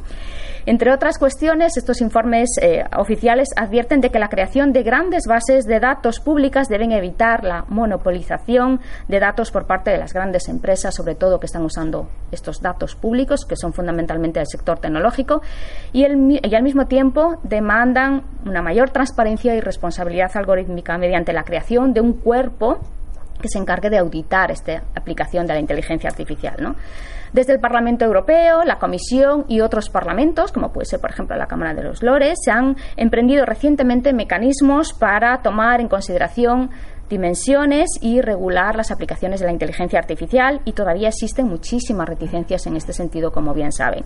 Entre 0.66 0.92
otras 0.92 1.18
cuestiones, 1.18 1.78
estos 1.78 2.02
informes 2.02 2.50
eh, 2.62 2.84
oficiales 2.98 3.50
advierten 3.56 4.02
de 4.02 4.10
que 4.10 4.20
la 4.20 4.28
creación 4.28 4.74
de 4.74 4.84
grandes 4.84 5.24
bases 5.26 5.66
de 5.66 5.80
datos 5.80 6.20
públicas 6.20 6.68
deben 6.68 6.92
evitar 6.92 7.44
la 7.46 7.64
monopolización 7.70 8.82
de 9.08 9.20
datos 9.20 9.52
por 9.52 9.68
parte 9.68 9.92
de 9.92 9.98
las 9.98 10.14
grandes 10.14 10.50
empresas, 10.50 10.96
sobre 10.96 11.16
todo 11.16 11.40
que 11.40 11.46
están 11.46 11.64
usando 11.64 12.10
estos 12.32 12.62
datos 12.62 12.96
públicos, 12.96 13.46
que 13.46 13.56
son 13.56 13.72
fundamentalmente 13.72 14.40
del 14.40 14.48
sector 14.48 14.80
tecnológico, 14.80 15.42
y, 15.94 16.04
el, 16.04 16.40
y 16.44 16.56
al 16.56 16.64
mismo 16.64 16.89
tiempo 16.90 17.40
demandan 17.44 18.24
una 18.46 18.62
mayor 18.62 18.90
transparencia 18.90 19.56
y 19.56 19.62
responsabilidad 19.62 20.32
algorítmica 20.36 20.98
mediante 20.98 21.32
la 21.32 21.44
creación 21.44 21.94
de 21.94 22.02
un 22.02 22.14
cuerpo 22.14 22.80
que 23.42 23.48
se 23.48 23.58
encargue 23.58 23.90
de 23.90 23.98
auditar 23.98 24.52
esta 24.52 24.84
aplicación 24.96 25.48
de 25.48 25.54
la 25.54 25.60
inteligencia 25.60 26.10
artificial. 26.10 26.76
Desde 27.32 27.54
el 27.54 27.60
Parlamento 27.60 28.06
Europeo, 28.06 28.64
la 28.66 28.80
Comisión 28.80 29.46
y 29.48 29.62
otros 29.62 29.90
parlamentos, 29.90 30.52
como 30.52 30.74
puede 30.74 30.86
ser, 30.86 31.00
por 31.00 31.12
ejemplo, 31.12 31.38
la 31.38 31.46
Cámara 31.46 31.74
de 31.74 31.84
los 31.84 32.04
Lores, 32.04 32.40
se 32.44 32.52
han 32.52 32.76
emprendido 32.98 33.46
recientemente 33.46 34.14
mecanismos 34.14 34.94
para 34.94 35.42
tomar 35.42 35.80
en 35.80 35.88
consideración 35.88 36.72
dimensiones 37.10 37.90
y 38.02 38.22
regular 38.22 38.76
las 38.76 38.92
aplicaciones 38.92 39.40
de 39.40 39.48
la 39.48 39.52
inteligencia 39.52 40.00
artificial 40.00 40.62
y 40.66 40.74
todavía 40.74 41.10
existen 41.10 41.48
muchísimas 41.48 42.08
reticencias 42.08 42.66
en 42.68 42.76
este 42.76 42.94
sentido, 42.94 43.32
como 43.32 43.54
bien 43.54 43.72
saben. 43.72 44.06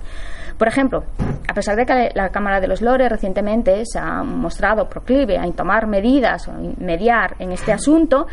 Por 0.57 0.67
ejemplo, 0.67 1.03
a 1.47 1.53
pesar 1.53 1.75
de 1.75 1.85
que 1.85 2.11
la 2.13 2.29
Cámara 2.29 2.61
de 2.61 2.67
los 2.67 2.81
Lores 2.81 3.09
recientemente 3.09 3.83
se 3.85 3.99
ha 3.99 4.23
mostrado 4.23 4.87
proclive 4.87 5.37
a 5.37 5.51
tomar 5.51 5.87
medidas 5.87 6.47
o 6.47 6.53
mediar 6.77 7.35
en 7.39 7.51
este 7.51 7.73
asunto, 7.73 8.27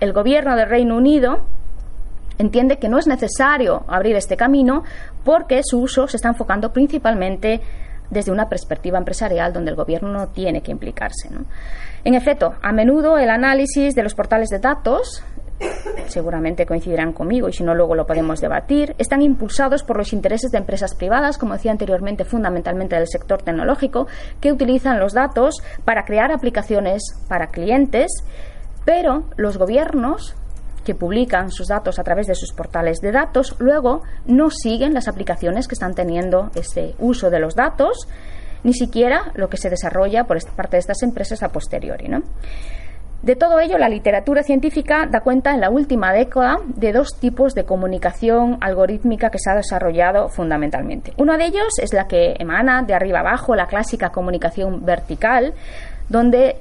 el 0.00 0.12
gobierno 0.12 0.56
del 0.56 0.68
Reino 0.68 0.96
Unido 0.96 1.44
entiende 2.38 2.78
que 2.78 2.88
no 2.88 2.98
es 2.98 3.06
necesario 3.06 3.84
abrir 3.86 4.16
este 4.16 4.36
camino 4.36 4.82
porque 5.24 5.60
su 5.62 5.78
uso 5.78 6.08
se 6.08 6.16
está 6.16 6.28
enfocando 6.28 6.72
principalmente 6.72 7.60
desde 8.10 8.32
una 8.32 8.48
perspectiva 8.48 8.98
empresarial 8.98 9.52
donde 9.52 9.70
el 9.70 9.76
gobierno 9.76 10.10
no 10.10 10.28
tiene 10.28 10.62
que 10.62 10.72
implicarse. 10.72 11.28
En 12.04 12.14
efecto, 12.14 12.54
a 12.62 12.72
menudo 12.72 13.18
el 13.18 13.30
análisis 13.30 13.94
de 13.94 14.02
los 14.02 14.14
portales 14.14 14.48
de 14.48 14.58
datos 14.58 15.24
seguramente 16.06 16.66
coincidirán 16.66 17.12
conmigo 17.12 17.48
y 17.48 17.52
si 17.52 17.62
no 17.62 17.74
luego 17.74 17.94
lo 17.94 18.06
podemos 18.06 18.40
debatir, 18.40 18.94
están 18.98 19.22
impulsados 19.22 19.82
por 19.82 19.96
los 19.96 20.12
intereses 20.12 20.50
de 20.50 20.58
empresas 20.58 20.94
privadas, 20.94 21.38
como 21.38 21.54
decía 21.54 21.70
anteriormente, 21.70 22.24
fundamentalmente 22.24 22.96
del 22.96 23.06
sector 23.06 23.42
tecnológico, 23.42 24.06
que 24.40 24.52
utilizan 24.52 24.98
los 24.98 25.12
datos 25.12 25.62
para 25.84 26.04
crear 26.04 26.32
aplicaciones 26.32 27.02
para 27.28 27.48
clientes, 27.48 28.10
pero 28.84 29.24
los 29.36 29.58
gobiernos 29.58 30.34
que 30.90 30.96
publican 30.96 31.52
sus 31.52 31.68
datos 31.68 32.00
a 32.00 32.02
través 32.02 32.26
de 32.26 32.34
sus 32.34 32.52
portales 32.52 32.98
de 33.00 33.12
datos, 33.12 33.54
luego 33.60 34.02
no 34.26 34.50
siguen 34.50 34.92
las 34.92 35.06
aplicaciones 35.06 35.68
que 35.68 35.74
están 35.74 35.94
teniendo 35.94 36.50
ese 36.56 36.96
uso 36.98 37.30
de 37.30 37.38
los 37.38 37.54
datos, 37.54 38.08
ni 38.64 38.74
siquiera 38.74 39.30
lo 39.36 39.48
que 39.48 39.56
se 39.56 39.70
desarrolla 39.70 40.24
por 40.24 40.44
parte 40.56 40.78
de 40.78 40.80
estas 40.80 41.04
empresas 41.04 41.44
a 41.44 41.50
posteriori. 41.50 42.08
¿no? 42.08 42.24
De 43.22 43.36
todo 43.36 43.60
ello, 43.60 43.78
la 43.78 43.88
literatura 43.88 44.42
científica 44.42 45.06
da 45.08 45.20
cuenta 45.20 45.54
en 45.54 45.60
la 45.60 45.70
última 45.70 46.12
década 46.12 46.56
de 46.66 46.92
dos 46.92 47.14
tipos 47.20 47.54
de 47.54 47.62
comunicación 47.62 48.58
algorítmica 48.60 49.30
que 49.30 49.38
se 49.38 49.48
ha 49.48 49.54
desarrollado 49.54 50.28
fundamentalmente. 50.28 51.12
Uno 51.18 51.38
de 51.38 51.44
ellos 51.44 51.78
es 51.80 51.92
la 51.92 52.08
que 52.08 52.34
emana 52.40 52.82
de 52.82 52.94
arriba 52.94 53.20
abajo, 53.20 53.54
la 53.54 53.68
clásica 53.68 54.10
comunicación 54.10 54.84
vertical, 54.84 55.54
donde 56.08 56.56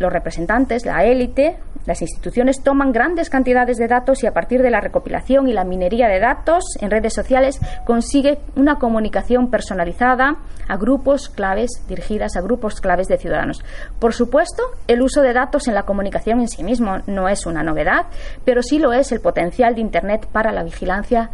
los 0.00 0.12
representantes, 0.12 0.84
la 0.86 1.04
élite, 1.04 1.58
las 1.86 2.02
instituciones 2.02 2.62
toman 2.62 2.90
grandes 2.90 3.30
cantidades 3.30 3.76
de 3.76 3.86
datos 3.86 4.22
y 4.22 4.26
a 4.26 4.32
partir 4.32 4.62
de 4.62 4.70
la 4.70 4.80
recopilación 4.80 5.46
y 5.46 5.52
la 5.52 5.64
minería 5.64 6.08
de 6.08 6.18
datos 6.18 6.64
en 6.80 6.90
redes 6.90 7.14
sociales 7.14 7.60
consigue 7.86 8.38
una 8.56 8.76
comunicación 8.76 9.50
personalizada 9.50 10.36
a 10.68 10.76
grupos 10.76 11.28
claves, 11.28 11.70
dirigidas 11.86 12.36
a 12.36 12.40
grupos 12.40 12.80
claves 12.80 13.08
de 13.08 13.18
ciudadanos. 13.18 13.62
Por 13.98 14.14
supuesto, 14.14 14.62
el 14.88 15.02
uso 15.02 15.20
de 15.20 15.34
datos 15.34 15.68
en 15.68 15.74
la 15.74 15.84
comunicación 15.84 16.40
en 16.40 16.48
sí 16.48 16.64
mismo 16.64 16.98
no 17.06 17.28
es 17.28 17.44
una 17.44 17.62
novedad, 17.62 18.06
pero 18.44 18.62
sí 18.62 18.78
lo 18.78 18.92
es 18.92 19.12
el 19.12 19.20
potencial 19.20 19.74
de 19.74 19.82
Internet 19.82 20.26
para 20.32 20.52
la 20.52 20.62
vigilancia 20.62 21.30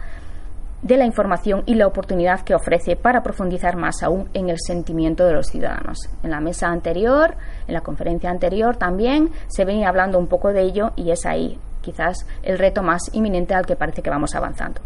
de 0.87 0.97
la 0.97 1.05
información 1.05 1.65
y 1.67 1.75
la 1.75 1.89
oportunidad 1.89 2.43
que 2.43 2.55
ofrece 2.55 2.95
para 2.95 3.23
profundizar 3.23 3.77
más 3.77 4.05
aún 4.05 4.29
en 4.35 4.49
el 4.49 4.59
sentimiento 4.59 5.27
de 5.27 5.33
los 5.33 5.49
ciudadanos. 5.49 5.99
En 6.23 6.31
la 6.31 6.41
mesa 6.41 6.69
anterior, 6.69 7.35
en 7.67 7.75
la 7.75 7.81
conferencia 7.81 8.31
anterior 8.31 8.77
también 8.77 9.31
se 9.49 9.65
venía 9.65 9.89
hablando 9.89 10.19
un 10.19 10.29
poco 10.29 10.53
de 10.53 10.63
ello 10.63 10.93
y 10.95 11.11
es 11.11 11.27
ahí 11.27 11.59
quizás 11.87 12.27
el 12.43 12.59
reto 12.59 12.83
más 12.83 13.03
inminente 13.13 13.55
al 13.55 13.65
que 13.65 13.77
parece 13.77 14.03
que 14.03 14.11
vamos 14.11 14.35
avanzando. 14.35 14.81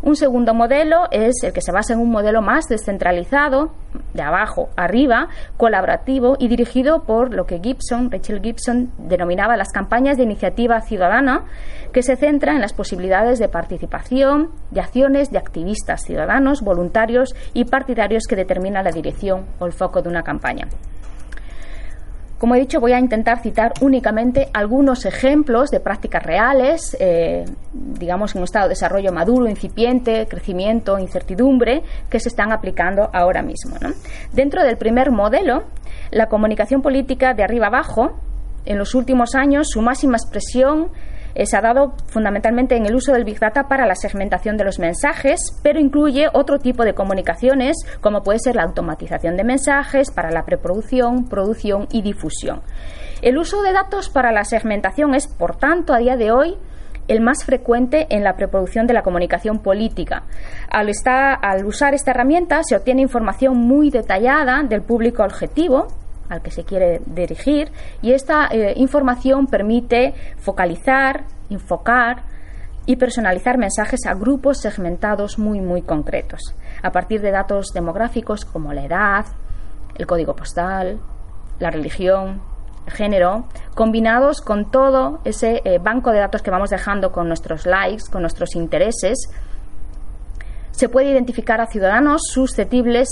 Un 0.00 0.16
segundo 0.16 0.54
modelo 0.54 1.08
es 1.10 1.34
el 1.42 1.52
que 1.52 1.60
se 1.60 1.70
basa 1.70 1.92
en 1.92 2.00
un 2.00 2.10
modelo 2.10 2.40
más 2.40 2.66
descentralizado, 2.66 3.72
de 4.14 4.22
abajo 4.22 4.70
arriba, 4.74 5.28
colaborativo 5.58 6.36
y 6.38 6.48
dirigido 6.48 7.02
por 7.02 7.34
lo 7.34 7.44
que 7.44 7.60
Gibson, 7.60 8.10
Rachel 8.10 8.40
Gibson, 8.40 8.90
denominaba 8.96 9.58
las 9.58 9.70
campañas 9.70 10.16
de 10.16 10.22
iniciativa 10.22 10.80
ciudadana, 10.80 11.44
que 11.92 12.02
se 12.02 12.16
centra 12.16 12.54
en 12.54 12.62
las 12.62 12.72
posibilidades 12.72 13.38
de 13.38 13.48
participación, 13.48 14.50
de 14.70 14.80
acciones 14.80 15.30
de 15.30 15.38
activistas 15.38 16.02
ciudadanos, 16.04 16.62
voluntarios 16.62 17.34
y 17.52 17.64
partidarios 17.64 18.24
que 18.26 18.36
determinan 18.36 18.84
la 18.84 18.92
dirección 18.92 19.44
o 19.58 19.66
el 19.66 19.72
foco 19.72 20.00
de 20.00 20.08
una 20.08 20.22
campaña. 20.22 20.68
Como 22.38 22.54
he 22.54 22.60
dicho, 22.60 22.80
voy 22.80 22.92
a 22.92 22.98
intentar 22.98 23.40
citar 23.40 23.72
únicamente 23.80 24.48
algunos 24.52 25.06
ejemplos 25.06 25.70
de 25.70 25.80
prácticas 25.80 26.22
reales, 26.22 26.94
eh, 27.00 27.46
digamos 27.72 28.34
en 28.34 28.40
un 28.40 28.44
estado 28.44 28.66
de 28.66 28.70
desarrollo 28.70 29.10
maduro, 29.10 29.48
incipiente, 29.48 30.26
crecimiento, 30.28 30.98
incertidumbre, 30.98 31.82
que 32.10 32.20
se 32.20 32.28
están 32.28 32.52
aplicando 32.52 33.08
ahora 33.12 33.40
mismo. 33.40 33.76
Dentro 34.32 34.62
del 34.62 34.76
primer 34.76 35.10
modelo, 35.10 35.64
la 36.10 36.28
comunicación 36.28 36.82
política 36.82 37.32
de 37.32 37.42
arriba 37.42 37.68
abajo, 37.68 38.20
en 38.66 38.76
los 38.76 38.94
últimos 38.94 39.34
años, 39.34 39.68
su 39.70 39.80
máxima 39.80 40.18
expresión 40.18 40.90
se 41.44 41.56
ha 41.56 41.60
dado 41.60 41.92
fundamentalmente 42.06 42.76
en 42.76 42.86
el 42.86 42.94
uso 42.94 43.12
del 43.12 43.24
Big 43.24 43.38
Data 43.38 43.68
para 43.68 43.86
la 43.86 43.94
segmentación 43.94 44.56
de 44.56 44.64
los 44.64 44.78
mensajes, 44.78 45.40
pero 45.62 45.78
incluye 45.78 46.28
otro 46.32 46.58
tipo 46.58 46.84
de 46.84 46.94
comunicaciones, 46.94 47.76
como 48.00 48.22
puede 48.22 48.38
ser 48.38 48.56
la 48.56 48.62
automatización 48.62 49.36
de 49.36 49.44
mensajes 49.44 50.10
para 50.10 50.30
la 50.30 50.44
preproducción, 50.44 51.28
producción 51.28 51.88
y 51.90 52.00
difusión. 52.00 52.62
El 53.20 53.36
uso 53.36 53.60
de 53.62 53.72
datos 53.72 54.08
para 54.08 54.32
la 54.32 54.44
segmentación 54.44 55.14
es, 55.14 55.26
por 55.26 55.56
tanto, 55.56 55.92
a 55.92 55.98
día 55.98 56.16
de 56.16 56.30
hoy, 56.30 56.56
el 57.08 57.20
más 57.20 57.44
frecuente 57.44 58.06
en 58.10 58.24
la 58.24 58.36
preproducción 58.36 58.86
de 58.86 58.94
la 58.94 59.02
comunicación 59.02 59.60
política. 59.60 60.24
Al, 60.70 60.90
al, 61.04 61.64
usar 61.66 61.94
esta 61.94 62.10
herramienta 62.10 62.62
se 62.62 62.76
obtiene 62.76 63.02
información 63.02 63.56
muy 63.56 63.90
detallada 63.90 64.62
del 64.64 64.82
público 64.82 65.22
objetivo, 65.22 65.86
al 66.28 66.42
que 66.42 66.50
se 66.50 66.64
quiere 66.64 67.00
dirigir 67.06 67.70
y 68.02 68.12
esta 68.12 68.48
eh, 68.48 68.74
información 68.76 69.46
permite 69.46 70.14
focalizar, 70.38 71.24
enfocar 71.50 72.22
y 72.86 72.96
personalizar 72.96 73.58
mensajes 73.58 74.06
a 74.06 74.14
grupos 74.14 74.58
segmentados 74.58 75.38
muy 75.38 75.60
muy 75.60 75.82
concretos 75.82 76.54
a 76.82 76.92
partir 76.92 77.20
de 77.20 77.30
datos 77.30 77.72
demográficos 77.74 78.44
como 78.44 78.72
la 78.72 78.84
edad, 78.84 79.26
el 79.96 80.06
código 80.06 80.36
postal, 80.36 81.00
la 81.58 81.70
religión, 81.70 82.40
el 82.86 82.92
género, 82.92 83.46
combinados 83.74 84.40
con 84.40 84.70
todo 84.70 85.20
ese 85.24 85.62
eh, 85.64 85.78
banco 85.78 86.12
de 86.12 86.20
datos 86.20 86.42
que 86.42 86.50
vamos 86.50 86.70
dejando 86.70 87.10
con 87.10 87.28
nuestros 87.28 87.66
likes, 87.66 88.04
con 88.10 88.22
nuestros 88.22 88.54
intereses, 88.54 89.28
se 90.70 90.88
puede 90.88 91.10
identificar 91.10 91.60
a 91.60 91.66
ciudadanos 91.66 92.22
susceptibles 92.30 93.08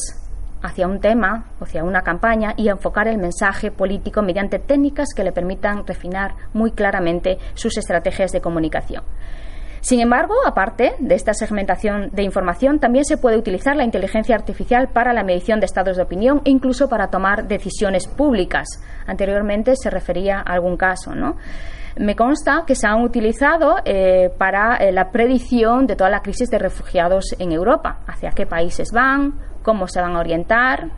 hacia 0.64 0.88
un 0.88 0.98
tema, 0.98 1.44
hacia 1.60 1.84
una 1.84 2.00
campaña 2.00 2.54
y 2.56 2.68
enfocar 2.68 3.06
el 3.06 3.18
mensaje 3.18 3.70
político 3.70 4.22
mediante 4.22 4.58
técnicas 4.58 5.10
que 5.14 5.22
le 5.22 5.30
permitan 5.30 5.86
refinar 5.86 6.34
muy 6.54 6.72
claramente 6.72 7.38
sus 7.52 7.76
estrategias 7.76 8.32
de 8.32 8.40
comunicación. 8.40 9.04
Sin 9.82 10.00
embargo, 10.00 10.32
aparte 10.46 10.94
de 10.98 11.14
esta 11.14 11.34
segmentación 11.34 12.08
de 12.12 12.22
información, 12.22 12.80
también 12.80 13.04
se 13.04 13.18
puede 13.18 13.36
utilizar 13.36 13.76
la 13.76 13.84
inteligencia 13.84 14.34
artificial 14.34 14.88
para 14.88 15.12
la 15.12 15.22
medición 15.22 15.60
de 15.60 15.66
estados 15.66 15.98
de 15.98 16.02
opinión 16.02 16.40
e 16.46 16.50
incluso 16.50 16.88
para 16.88 17.08
tomar 17.08 17.46
decisiones 17.46 18.06
públicas. 18.06 18.66
Anteriormente 19.06 19.76
se 19.76 19.90
refería 19.90 20.38
a 20.38 20.54
algún 20.54 20.78
caso, 20.78 21.14
¿no? 21.14 21.36
Me 21.98 22.16
consta 22.16 22.64
que 22.66 22.74
se 22.74 22.86
han 22.86 23.02
utilizado 23.02 23.76
eh, 23.84 24.30
para 24.38 24.76
eh, 24.78 24.90
la 24.90 25.10
predicción 25.10 25.86
de 25.86 25.96
toda 25.96 26.08
la 26.08 26.22
crisis 26.22 26.48
de 26.48 26.58
refugiados 26.58 27.36
en 27.38 27.52
Europa, 27.52 28.00
hacia 28.06 28.30
qué 28.30 28.46
países 28.46 28.90
van, 28.90 29.34
cómo 29.64 29.88
se 29.88 30.00
van 30.00 30.14
a 30.14 30.20
orientar, 30.20 30.90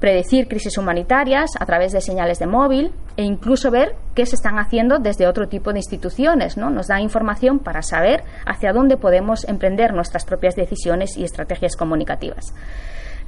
predecir 0.00 0.48
crisis 0.48 0.76
humanitarias 0.78 1.50
a 1.58 1.64
través 1.64 1.92
de 1.92 2.00
señales 2.00 2.38
de 2.38 2.46
móvil 2.46 2.92
e 3.16 3.22
incluso 3.22 3.70
ver 3.70 3.96
qué 4.14 4.26
se 4.26 4.36
están 4.36 4.58
haciendo 4.58 4.98
desde 4.98 5.26
otro 5.26 5.48
tipo 5.48 5.72
de 5.72 5.78
instituciones. 5.78 6.56
¿no? 6.56 6.70
Nos 6.70 6.88
da 6.88 7.00
información 7.00 7.58
para 7.58 7.82
saber 7.82 8.22
hacia 8.44 8.72
dónde 8.72 8.96
podemos 8.96 9.48
emprender 9.48 9.94
nuestras 9.94 10.24
propias 10.24 10.54
decisiones 10.54 11.16
y 11.16 11.24
estrategias 11.24 11.76
comunicativas. 11.76 12.52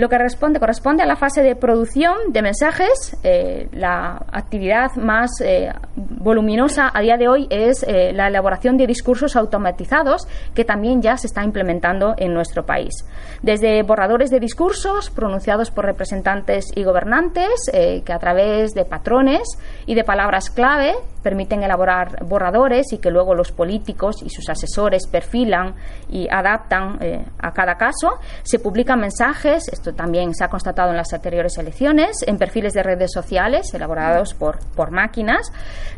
Lo 0.01 0.09
que 0.09 0.17
responde, 0.17 0.59
corresponde 0.61 1.03
a 1.03 1.07
la 1.07 1.15
fase 1.15 1.43
de 1.43 1.55
producción 1.57 2.33
de 2.33 2.41
mensajes. 2.41 3.19
Eh, 3.23 3.69
la 3.73 4.25
actividad 4.33 4.93
más 4.97 5.31
eh, 5.43 5.71
voluminosa 5.95 6.91
a 6.95 7.03
día 7.03 7.19
de 7.19 7.29
hoy 7.29 7.47
es 7.51 7.83
eh, 7.83 8.11
la 8.15 8.29
elaboración 8.29 8.79
de 8.79 8.87
discursos 8.87 9.37
automatizados 9.37 10.27
que 10.55 10.65
también 10.65 11.03
ya 11.03 11.19
se 11.19 11.27
está 11.27 11.45
implementando 11.45 12.15
en 12.17 12.33
nuestro 12.33 12.65
país. 12.65 12.95
Desde 13.43 13.83
borradores 13.83 14.31
de 14.31 14.41
discursos 14.41 15.11
pronunciados 15.11 15.71
por 15.71 15.85
representantes 15.85 16.65
y 16.75 16.83
gobernantes 16.83 17.51
que 17.71 18.13
a 18.13 18.19
través 18.19 18.73
de 18.73 18.87
patrones 18.87 19.43
y 19.85 19.95
de 19.95 20.05
palabras 20.05 20.49
clave 20.49 20.95
permiten 21.23 21.63
elaborar 21.63 22.25
borradores 22.25 22.93
y 22.93 22.99
que 22.99 23.11
luego 23.11 23.35
los 23.35 23.53
políticos 23.53 24.23
y 24.25 24.31
sus 24.31 24.49
asesores 24.49 25.07
perfilan 25.07 25.75
y 26.09 26.27
adaptan 26.31 26.99
a 27.39 27.53
cada 27.53 27.77
caso. 27.77 28.19
Se 28.43 28.59
publican 28.59 29.01
mensajes, 29.01 29.69
también 29.93 30.35
se 30.35 30.45
ha 30.45 30.49
constatado 30.49 30.91
en 30.91 30.97
las 30.97 31.13
anteriores 31.13 31.57
elecciones, 31.59 32.25
en 32.27 32.39
perfiles 32.39 32.73
de 32.73 32.83
redes 32.83 33.13
sociales 33.13 33.73
elaborados 33.75 34.35
por, 34.35 34.59
por 34.75 34.91
máquinas, 34.91 35.53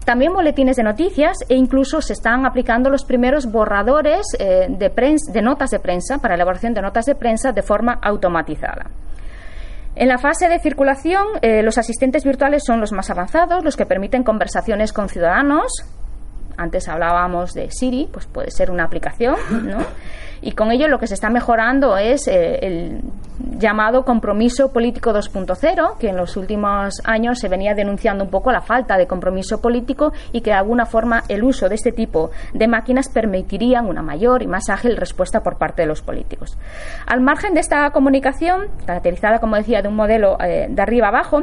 también 0.04 0.32
boletines 0.32 0.76
de 0.76 0.82
noticias 0.82 1.38
e 1.48 1.54
incluso 1.54 2.00
se 2.00 2.12
están 2.12 2.46
aplicando 2.46 2.90
los 2.90 3.04
primeros 3.04 3.50
borradores 3.50 4.26
eh, 4.38 4.66
de, 4.68 5.42
notas 5.42 5.70
de 5.70 5.78
prensa 5.78 6.18
para 6.18 6.34
elaboración 6.34 6.74
de 6.74 6.82
notas 6.82 7.06
de 7.06 7.14
prensa 7.14 7.52
de 7.52 7.62
forma 7.62 7.98
automatizada. 8.02 8.90
En 9.94 10.08
la 10.08 10.18
fase 10.18 10.48
de 10.48 10.58
circulación, 10.58 11.26
eh, 11.42 11.62
los 11.62 11.76
asistentes 11.76 12.24
virtuales 12.24 12.62
son 12.66 12.80
los 12.80 12.92
más 12.92 13.10
avanzados, 13.10 13.62
los 13.62 13.76
que 13.76 13.84
permiten 13.84 14.24
conversaciones 14.24 14.92
con 14.92 15.08
ciudadanos. 15.08 15.70
Antes 16.56 16.88
hablábamos 16.88 17.54
de 17.54 17.70
Siri, 17.70 18.08
pues 18.12 18.26
puede 18.26 18.50
ser 18.50 18.70
una 18.70 18.84
aplicación, 18.84 19.36
¿no? 19.64 19.78
y 20.42 20.52
con 20.52 20.72
ello 20.72 20.88
lo 20.88 20.98
que 20.98 21.06
se 21.06 21.14
está 21.14 21.30
mejorando 21.30 21.96
es 21.96 22.26
eh, 22.26 22.58
el 22.62 23.00
llamado 23.58 24.04
compromiso 24.04 24.72
político 24.72 25.12
2.0, 25.12 25.98
que 25.98 26.08
en 26.08 26.16
los 26.16 26.36
últimos 26.36 27.00
años 27.04 27.38
se 27.38 27.48
venía 27.48 27.74
denunciando 27.74 28.24
un 28.24 28.30
poco 28.30 28.50
la 28.50 28.60
falta 28.60 28.98
de 28.98 29.06
compromiso 29.06 29.60
político 29.60 30.12
y 30.32 30.40
que 30.40 30.50
de 30.50 30.56
alguna 30.56 30.84
forma 30.84 31.22
el 31.28 31.44
uso 31.44 31.68
de 31.68 31.76
este 31.76 31.92
tipo 31.92 32.32
de 32.52 32.66
máquinas 32.66 33.08
permitirían 33.08 33.86
una 33.86 34.02
mayor 34.02 34.42
y 34.42 34.48
más 34.48 34.68
ágil 34.68 34.96
respuesta 34.96 35.42
por 35.42 35.58
parte 35.58 35.82
de 35.82 35.88
los 35.88 36.02
políticos. 36.02 36.58
Al 37.06 37.20
margen 37.20 37.54
de 37.54 37.60
esta 37.60 37.88
comunicación, 37.90 38.66
caracterizada, 38.84 39.38
como 39.38 39.56
decía, 39.56 39.80
de 39.80 39.88
un 39.88 39.96
modelo 39.96 40.36
eh, 40.40 40.66
de 40.68 40.82
arriba 40.82 41.08
abajo, 41.08 41.42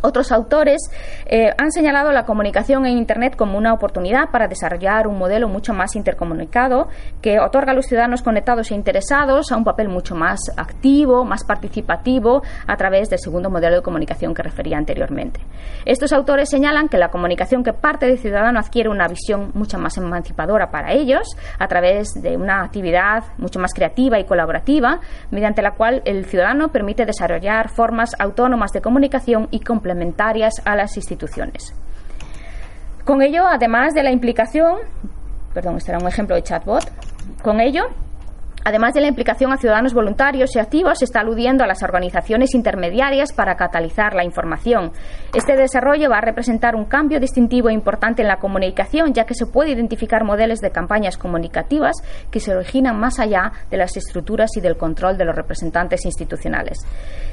otros 0.00 0.30
autores 0.30 0.80
eh, 1.26 1.50
han 1.58 1.72
señalado 1.72 2.12
la 2.12 2.24
comunicación 2.24 2.86
en 2.86 2.98
Internet 2.98 3.34
como 3.36 3.58
una 3.58 3.72
oportunidad 3.72 4.30
para 4.30 4.46
desarrollar 4.46 5.08
un 5.08 5.18
modelo 5.18 5.48
mucho 5.48 5.74
más 5.74 5.96
intercomunicado 5.96 6.88
que 7.20 7.40
otorga 7.40 7.72
a 7.72 7.74
los 7.74 7.86
ciudadanos 7.86 8.22
conectados 8.22 8.70
e 8.70 8.74
interesados 8.74 9.50
a 9.50 9.56
un 9.56 9.64
papel 9.64 9.88
mucho 9.88 10.14
más 10.14 10.38
activo, 10.56 11.24
más 11.24 11.44
participativo 11.44 12.42
a 12.66 12.76
través 12.76 13.10
del 13.10 13.18
segundo 13.18 13.50
modelo 13.50 13.76
de 13.76 13.82
comunicación 13.82 14.34
que 14.34 14.42
refería 14.42 14.78
anteriormente. 14.78 15.40
Estos 15.84 16.12
autores 16.12 16.48
señalan 16.48 16.88
que 16.88 16.98
la 16.98 17.10
comunicación 17.10 17.64
que 17.64 17.72
parte 17.72 18.06
del 18.06 18.18
ciudadano 18.18 18.60
adquiere 18.60 18.88
una 18.88 19.08
visión 19.08 19.50
mucho 19.54 19.78
más 19.78 19.96
emancipadora 19.96 20.70
para 20.70 20.92
ellos 20.92 21.26
a 21.58 21.66
través 21.66 22.14
de 22.14 22.36
una 22.36 22.62
actividad 22.62 23.24
mucho 23.36 23.58
más 23.58 23.74
creativa 23.74 24.18
y 24.20 24.24
colaborativa 24.24 25.00
mediante 25.30 25.62
la 25.62 25.72
cual 25.72 26.02
el 26.04 26.24
ciudadano 26.26 26.68
permite 26.68 27.04
desarrollar 27.04 27.68
formas 27.68 28.12
autónomas 28.18 28.72
de 28.72 28.80
comunicación 28.80 29.48
y 29.50 29.60
complementarias 29.60 29.87
complementarias 29.88 30.60
a 30.64 30.76
las 30.76 30.96
instituciones. 30.96 31.74
Con 33.04 33.22
ello, 33.22 33.46
además 33.46 33.94
de 33.94 34.02
la 34.02 34.10
implicación, 34.10 34.76
perdón, 35.54 35.78
este 35.78 35.92
era 35.92 35.98
un 35.98 36.06
ejemplo 36.06 36.36
de 36.36 36.42
chatbot, 36.42 36.84
con 37.42 37.60
ello 37.60 37.86
Además 38.64 38.94
de 38.94 39.00
la 39.00 39.08
implicación 39.08 39.52
a 39.52 39.56
ciudadanos 39.56 39.94
voluntarios 39.94 40.54
y 40.54 40.58
activos, 40.58 40.98
se 40.98 41.04
está 41.04 41.20
aludiendo 41.20 41.64
a 41.64 41.66
las 41.66 41.82
organizaciones 41.82 42.54
intermediarias 42.54 43.32
para 43.32 43.56
catalizar 43.56 44.14
la 44.14 44.24
información. 44.24 44.92
Este 45.34 45.56
desarrollo 45.56 46.10
va 46.10 46.18
a 46.18 46.22
representar 46.22 46.74
un 46.74 46.84
cambio 46.84 47.20
distintivo 47.20 47.68
e 47.68 47.72
importante 47.72 48.22
en 48.22 48.28
la 48.28 48.38
comunicación, 48.38 49.14
ya 49.14 49.24
que 49.24 49.34
se 49.34 49.46
puede 49.46 49.70
identificar 49.70 50.24
modelos 50.24 50.60
de 50.60 50.70
campañas 50.70 51.16
comunicativas 51.16 51.96
que 52.30 52.40
se 52.40 52.54
originan 52.54 52.98
más 52.98 53.18
allá 53.18 53.52
de 53.70 53.76
las 53.76 53.96
estructuras 53.96 54.56
y 54.56 54.60
del 54.60 54.76
control 54.76 55.16
de 55.16 55.24
los 55.24 55.36
representantes 55.36 56.04
institucionales. 56.04 56.78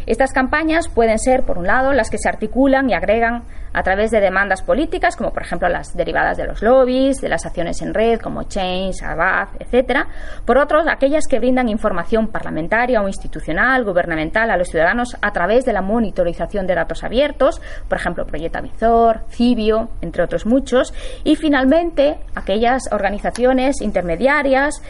Estas 0.06 0.32
campañas 0.32 0.88
pueden 0.88 1.20
ser, 1.20 1.44
por 1.44 1.58
un 1.58 1.68
lado, 1.68 1.94
las 1.94 2.10
que 2.10 2.18
se 2.18 2.30
articulan 2.30 2.90
y 2.90 2.94
agregan 2.94 3.44
a 3.76 3.84
través 3.84 4.10
de 4.10 4.22
demandas 4.22 4.62
políticas, 4.62 5.18
como 5.18 5.32
por 5.32 5.44
ejemplo 5.44 5.68
las 5.68 5.96
derivadas 5.96 6.38
de 6.38 6.46
los 6.48 6.62
lobbies, 6.62 7.18
de 7.18 7.28
las 7.28 7.46
acciones 7.46 7.82
en 7.82 7.94
red, 7.94 8.22
como 8.22 8.44
Change, 8.44 9.04
Abad, 9.04 9.50
etc. 9.60 10.08
Por 10.46 10.58
otro, 10.58 10.80
aquellas 10.90 11.28
que 11.28 11.40
brindan 11.40 11.68
información 11.68 12.30
parlamentaria 12.30 13.02
o 13.02 13.08
institucional, 13.08 13.84
gubernamental 13.84 14.50
a 14.50 14.56
los 14.56 14.70
ciudadanos 14.70 15.18
a 15.22 15.32
través 15.32 15.66
de 15.66 15.74
la 15.74 15.82
monitorización 15.82 16.66
de 16.68 16.76
datos 16.76 17.04
abiertos, 17.04 17.62
por 17.90 17.98
ejemplo, 17.98 18.26
Proyecto 18.26 18.60
Avizor, 18.60 19.26
Cibio, 19.30 19.90
entre 20.02 20.24
otros 20.24 20.46
muchos. 20.46 20.94
Y 21.26 21.36
finalmente, 21.36 22.18
aquellas 22.34 22.84
organizaciones 22.92 23.82
intermediarias 23.82 24.82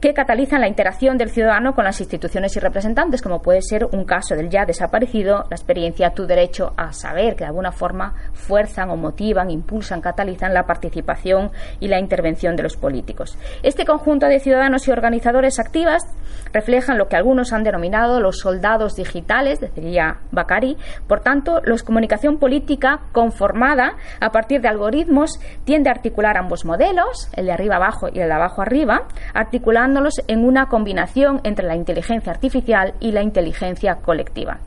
que 0.00 0.12
catalizan 0.12 0.60
la 0.60 0.68
interacción 0.68 1.16
del 1.16 1.30
ciudadano 1.30 1.74
con 1.74 1.84
las 1.84 2.00
instituciones 2.00 2.56
y 2.56 2.60
representantes, 2.60 3.22
como 3.22 3.40
puede 3.40 3.62
ser 3.62 3.86
un 3.86 4.04
caso 4.04 4.34
del 4.34 4.50
ya 4.50 4.66
desaparecido, 4.66 5.44
la 5.50 5.56
experiencia 5.56 6.10
Tu 6.10 6.26
derecho 6.26 6.72
a 6.76 6.92
saber, 6.92 7.34
que 7.34 7.44
de 7.44 7.48
alguna 7.48 7.72
forma 7.72 8.14
fuerzan 8.32 8.90
o 8.90 8.96
motivan, 8.96 9.50
impulsan, 9.50 10.00
catalizan 10.00 10.52
la 10.52 10.66
participación 10.66 11.50
y 11.80 11.88
la 11.88 11.98
intervención 11.98 12.56
de 12.56 12.62
los 12.62 12.76
políticos. 12.76 13.38
Este 13.62 13.84
conjunto 13.84 14.26
de 14.26 14.40
ciudadanos 14.40 14.86
y 14.86 14.90
organizadores 14.90 15.58
activas 15.58 16.02
reflejan 16.52 16.98
lo 16.98 17.08
que 17.08 17.16
algunos 17.16 17.52
han 17.52 17.64
denominado 17.64 18.20
los 18.20 18.38
soldados 18.38 18.96
digitales, 18.96 19.60
decía 19.60 20.18
Bacari. 20.30 20.76
Por 21.06 21.20
tanto, 21.20 21.60
la 21.64 21.76
comunicación 21.84 22.38
política 22.38 23.00
conformada 23.12 23.96
a 24.20 24.30
partir 24.30 24.60
de 24.60 24.68
algoritmos 24.68 25.38
tiende 25.64 25.88
a 25.88 25.92
articular 25.92 26.36
ambos 26.36 26.64
modelos, 26.64 27.28
el 27.34 27.46
de 27.46 27.52
arriba 27.52 27.76
abajo 27.76 28.08
y 28.12 28.20
el 28.20 28.28
de 28.28 28.34
abajo 28.34 28.62
arriba, 28.62 29.02
articulando 29.34 29.85
en 30.28 30.44
una 30.44 30.66
combinación 30.66 31.40
entre 31.44 31.66
la 31.66 31.76
inteligencia 31.76 32.32
artificial 32.32 32.94
y 33.00 33.12
la 33.12 33.22
inteligencia 33.22 33.96
colectiva. 33.96 34.58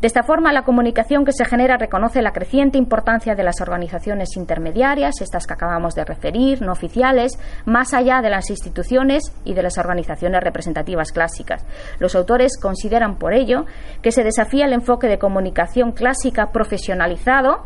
De 0.00 0.06
esta 0.06 0.22
forma, 0.22 0.52
la 0.52 0.62
comunicación 0.62 1.24
que 1.24 1.32
se 1.32 1.44
genera 1.44 1.76
reconoce 1.76 2.22
la 2.22 2.32
creciente 2.32 2.78
importancia 2.78 3.34
de 3.34 3.42
las 3.42 3.60
organizaciones 3.60 4.36
intermediarias, 4.36 5.20
estas 5.20 5.46
que 5.46 5.52
acabamos 5.52 5.94
de 5.94 6.04
referir, 6.04 6.62
no 6.62 6.72
oficiales, 6.72 7.38
más 7.66 7.92
allá 7.92 8.22
de 8.22 8.30
las 8.30 8.48
instituciones 8.50 9.24
y 9.44 9.54
de 9.54 9.62
las 9.62 9.78
organizaciones 9.78 10.42
representativas 10.42 11.12
clásicas. 11.12 11.66
Los 11.98 12.14
autores 12.14 12.58
consideran, 12.58 13.16
por 13.16 13.34
ello, 13.34 13.66
que 14.02 14.12
se 14.12 14.24
desafía 14.24 14.64
el 14.64 14.72
enfoque 14.72 15.06
de 15.06 15.18
comunicación 15.18 15.92
clásica 15.92 16.50
profesionalizado 16.52 17.64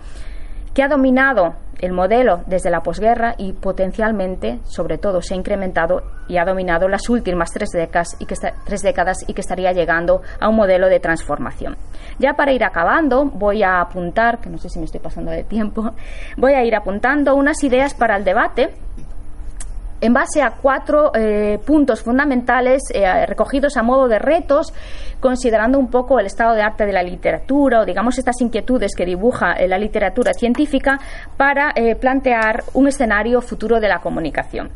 que 0.75 0.83
ha 0.83 0.89
dominado 0.89 1.55
el 1.81 1.93
modelo 1.93 2.43
desde 2.47 2.71
la 2.71 2.83
posguerra 2.83 3.35
y 3.39 3.53
potencialmente, 3.53 4.61
sobre 4.65 4.99
todo, 4.99 5.23
se 5.23 5.35
ha 5.35 5.37
incrementado 5.37 6.03
y 6.29 6.39
ha 6.39 6.45
dominado 6.45 6.89
las 6.89 7.09
últimas 7.09 7.51
tres 7.53 7.71
décadas 7.71 8.17
y 8.19 8.27
que, 8.27 9.41
estaría 9.41 9.73
llegando 9.73 10.23
a 10.41 10.49
un 10.49 10.57
modelo 10.57 10.89
de 10.89 11.01
transformación. 11.01 11.77
Ya 12.19 12.35
para 12.35 12.53
ir 12.53 12.65
acabando, 12.65 13.25
voy 13.27 13.63
a 13.63 13.81
apuntar, 13.81 14.41
que 14.41 14.51
no 14.51 14.59
sé 14.59 14.69
si 14.69 14.79
me 14.79 14.87
estoy 14.87 15.01
pasando 15.01 15.31
de 15.31 15.45
tiempo, 15.45 15.93
voy 16.37 16.55
a 16.55 16.65
ir 16.65 16.75
apuntando 16.75 17.35
unas 17.35 17.63
ideas 17.65 17.95
para 17.95 18.17
el 18.17 18.25
debate 18.25 18.71
en 20.05 20.13
base 20.13 20.43
a 20.43 20.51
cuatro 20.51 21.13
eh, 21.15 21.59
puntos 21.65 22.03
fundamentales 22.03 22.83
eh, 22.93 23.25
recogidos 23.25 23.79
a 23.79 23.83
modo 23.83 24.07
de 24.07 24.19
retos, 24.19 24.75
considerando 25.19 25.79
un 25.79 25.89
poco 25.89 26.21
el 26.21 26.27
estado 26.27 26.53
de 26.55 26.61
arte 26.61 26.85
de 26.85 26.93
la 26.93 27.03
literatura 27.03 27.81
o, 27.81 27.87
digamos, 27.87 28.19
estas 28.19 28.39
inquietudes 28.43 28.95
que 28.95 29.07
dibuja 29.07 29.55
eh, 29.55 29.67
la 29.67 29.79
literatura 29.79 30.35
científica 30.35 31.01
para 31.39 31.73
plantear 31.99 32.65
un 32.75 32.87
escenario 32.89 33.41
futuro 33.41 33.81
de 33.81 33.89
la 33.89 34.01
comunicación. 34.01 34.71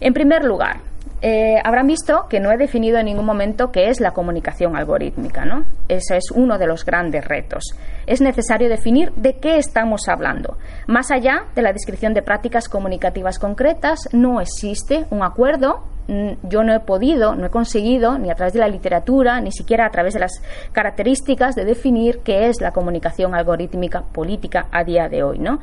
En 0.00 0.12
primer 0.12 0.44
lugar, 0.44 0.78
eh, 1.24 1.60
habrán 1.62 1.86
visto 1.86 2.26
que 2.28 2.40
no 2.40 2.50
he 2.50 2.56
definido 2.56 2.98
en 2.98 3.06
ningún 3.06 3.24
momento 3.24 3.70
qué 3.70 3.88
es 3.88 4.00
la 4.00 4.10
comunicación 4.10 4.76
algorítmica, 4.76 5.44
¿no? 5.44 5.64
Ese 5.88 6.16
es 6.16 6.32
uno 6.34 6.58
de 6.58 6.66
los 6.66 6.84
grandes 6.84 7.24
retos. 7.24 7.62
Es 8.06 8.20
necesario 8.20 8.68
definir 8.68 9.12
de 9.12 9.36
qué 9.36 9.56
estamos 9.56 10.08
hablando. 10.08 10.58
Más 10.88 11.12
allá 11.12 11.44
de 11.54 11.62
la 11.62 11.72
descripción 11.72 12.12
de 12.12 12.22
prácticas 12.22 12.68
comunicativas 12.68 13.38
concretas, 13.38 14.08
no 14.12 14.40
existe 14.40 15.06
un 15.10 15.22
acuerdo. 15.22 15.84
Mm, 16.08 16.48
yo 16.48 16.64
no 16.64 16.74
he 16.74 16.80
podido, 16.80 17.36
no 17.36 17.46
he 17.46 17.50
conseguido, 17.50 18.18
ni 18.18 18.28
a 18.28 18.34
través 18.34 18.52
de 18.52 18.58
la 18.58 18.66
literatura, 18.66 19.40
ni 19.40 19.52
siquiera 19.52 19.86
a 19.86 19.90
través 19.90 20.14
de 20.14 20.20
las 20.20 20.42
características, 20.72 21.54
de 21.54 21.64
definir 21.64 22.18
qué 22.24 22.48
es 22.48 22.60
la 22.60 22.72
comunicación 22.72 23.36
algorítmica 23.36 24.02
política 24.02 24.66
a 24.72 24.82
día 24.82 25.08
de 25.08 25.22
hoy, 25.22 25.38
¿no? 25.38 25.60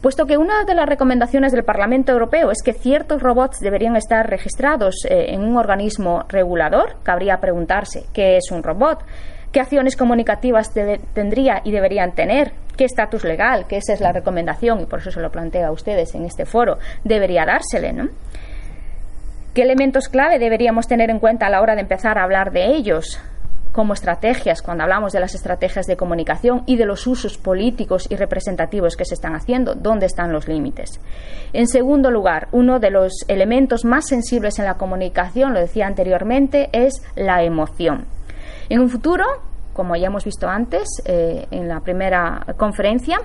Puesto 0.00 0.26
que 0.26 0.38
una 0.38 0.64
de 0.64 0.74
las 0.74 0.88
recomendaciones 0.88 1.52
del 1.52 1.64
Parlamento 1.64 2.12
Europeo 2.12 2.50
es 2.50 2.62
que 2.64 2.72
ciertos 2.72 3.22
robots 3.22 3.58
deberían 3.60 3.96
estar 3.96 4.28
registrados 4.28 4.94
eh, 5.08 5.34
en 5.34 5.42
un 5.42 5.56
organismo 5.56 6.24
regulador, 6.28 6.96
cabría 7.02 7.40
preguntarse 7.40 8.04
qué 8.12 8.36
es 8.36 8.50
un 8.50 8.62
robot, 8.62 9.04
qué 9.52 9.60
acciones 9.60 9.96
comunicativas 9.96 10.72
tendría 11.14 11.60
y 11.64 11.72
deberían 11.72 12.12
tener, 12.12 12.52
qué 12.76 12.84
estatus 12.84 13.24
legal, 13.24 13.66
que 13.66 13.78
esa 13.78 13.92
es 13.92 14.00
la 14.00 14.12
recomendación 14.12 14.80
y 14.80 14.86
por 14.86 15.00
eso 15.00 15.10
se 15.10 15.20
lo 15.20 15.30
planteo 15.30 15.66
a 15.66 15.72
ustedes 15.72 16.14
en 16.14 16.24
este 16.24 16.44
foro, 16.44 16.78
debería 17.04 17.44
dársele, 17.44 17.92
¿no? 17.92 18.08
¿Qué 19.54 19.62
elementos 19.62 20.08
clave 20.08 20.38
deberíamos 20.38 20.86
tener 20.86 21.10
en 21.10 21.18
cuenta 21.18 21.46
a 21.46 21.50
la 21.50 21.60
hora 21.60 21.74
de 21.74 21.80
empezar 21.80 22.18
a 22.18 22.22
hablar 22.22 22.52
de 22.52 22.66
ellos? 22.66 23.20
Como 23.78 23.94
estrategias, 23.94 24.60
cuando 24.60 24.82
hablamos 24.82 25.12
de 25.12 25.20
las 25.20 25.36
estrategias 25.36 25.86
de 25.86 25.96
comunicación 25.96 26.64
y 26.66 26.74
de 26.74 26.84
los 26.84 27.06
usos 27.06 27.38
políticos 27.38 28.08
y 28.10 28.16
representativos 28.16 28.96
que 28.96 29.04
se 29.04 29.14
están 29.14 29.36
haciendo, 29.36 29.76
dónde 29.76 30.06
están 30.06 30.32
los 30.32 30.48
límites. 30.48 30.98
En 31.52 31.68
segundo 31.68 32.10
lugar, 32.10 32.48
uno 32.50 32.80
de 32.80 32.90
los 32.90 33.12
elementos 33.28 33.84
más 33.84 34.08
sensibles 34.08 34.58
en 34.58 34.64
la 34.64 34.78
comunicación, 34.78 35.54
lo 35.54 35.60
decía 35.60 35.86
anteriormente, 35.86 36.70
es 36.72 37.04
la 37.14 37.44
emoción. 37.44 38.06
En 38.68 38.80
un 38.80 38.88
futuro, 38.88 39.24
como 39.74 39.94
ya 39.94 40.08
hemos 40.08 40.24
visto 40.24 40.48
antes 40.48 40.88
eh, 41.04 41.46
en 41.52 41.68
la 41.68 41.78
primera 41.78 42.46
conferencia, 42.56 43.20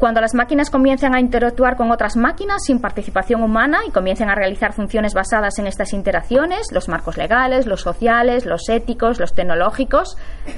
cuando 0.00 0.22
las 0.22 0.34
máquinas 0.34 0.70
comiencen 0.70 1.14
a 1.14 1.20
interactuar 1.20 1.76
con 1.76 1.92
otras 1.92 2.16
máquinas 2.16 2.64
sin 2.64 2.80
participación 2.80 3.42
humana 3.42 3.80
y 3.86 3.90
comiencen 3.90 4.30
a 4.30 4.34
realizar 4.34 4.72
funciones 4.72 5.12
basadas 5.12 5.58
en 5.58 5.66
estas 5.66 5.92
interacciones, 5.92 6.72
los 6.72 6.88
marcos 6.88 7.18
legales, 7.18 7.66
los 7.66 7.82
sociales, 7.82 8.46
los 8.46 8.66
éticos, 8.70 9.20
los 9.20 9.34
tecnológicos 9.34 10.16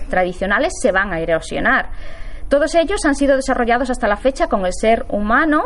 tradicionales 0.09 0.73
se 0.81 0.93
van 0.93 1.13
a 1.13 1.19
erosionar. 1.19 1.91
Todos 2.49 2.77
ellos 2.77 3.05
han 3.05 3.17
sido 3.17 3.35
desarrollados 3.35 3.91
hasta 3.91 4.07
la 4.07 4.17
fecha 4.17 4.47
con 4.47 4.65
el 4.65 4.73
ser 4.73 5.07
humano 5.09 5.63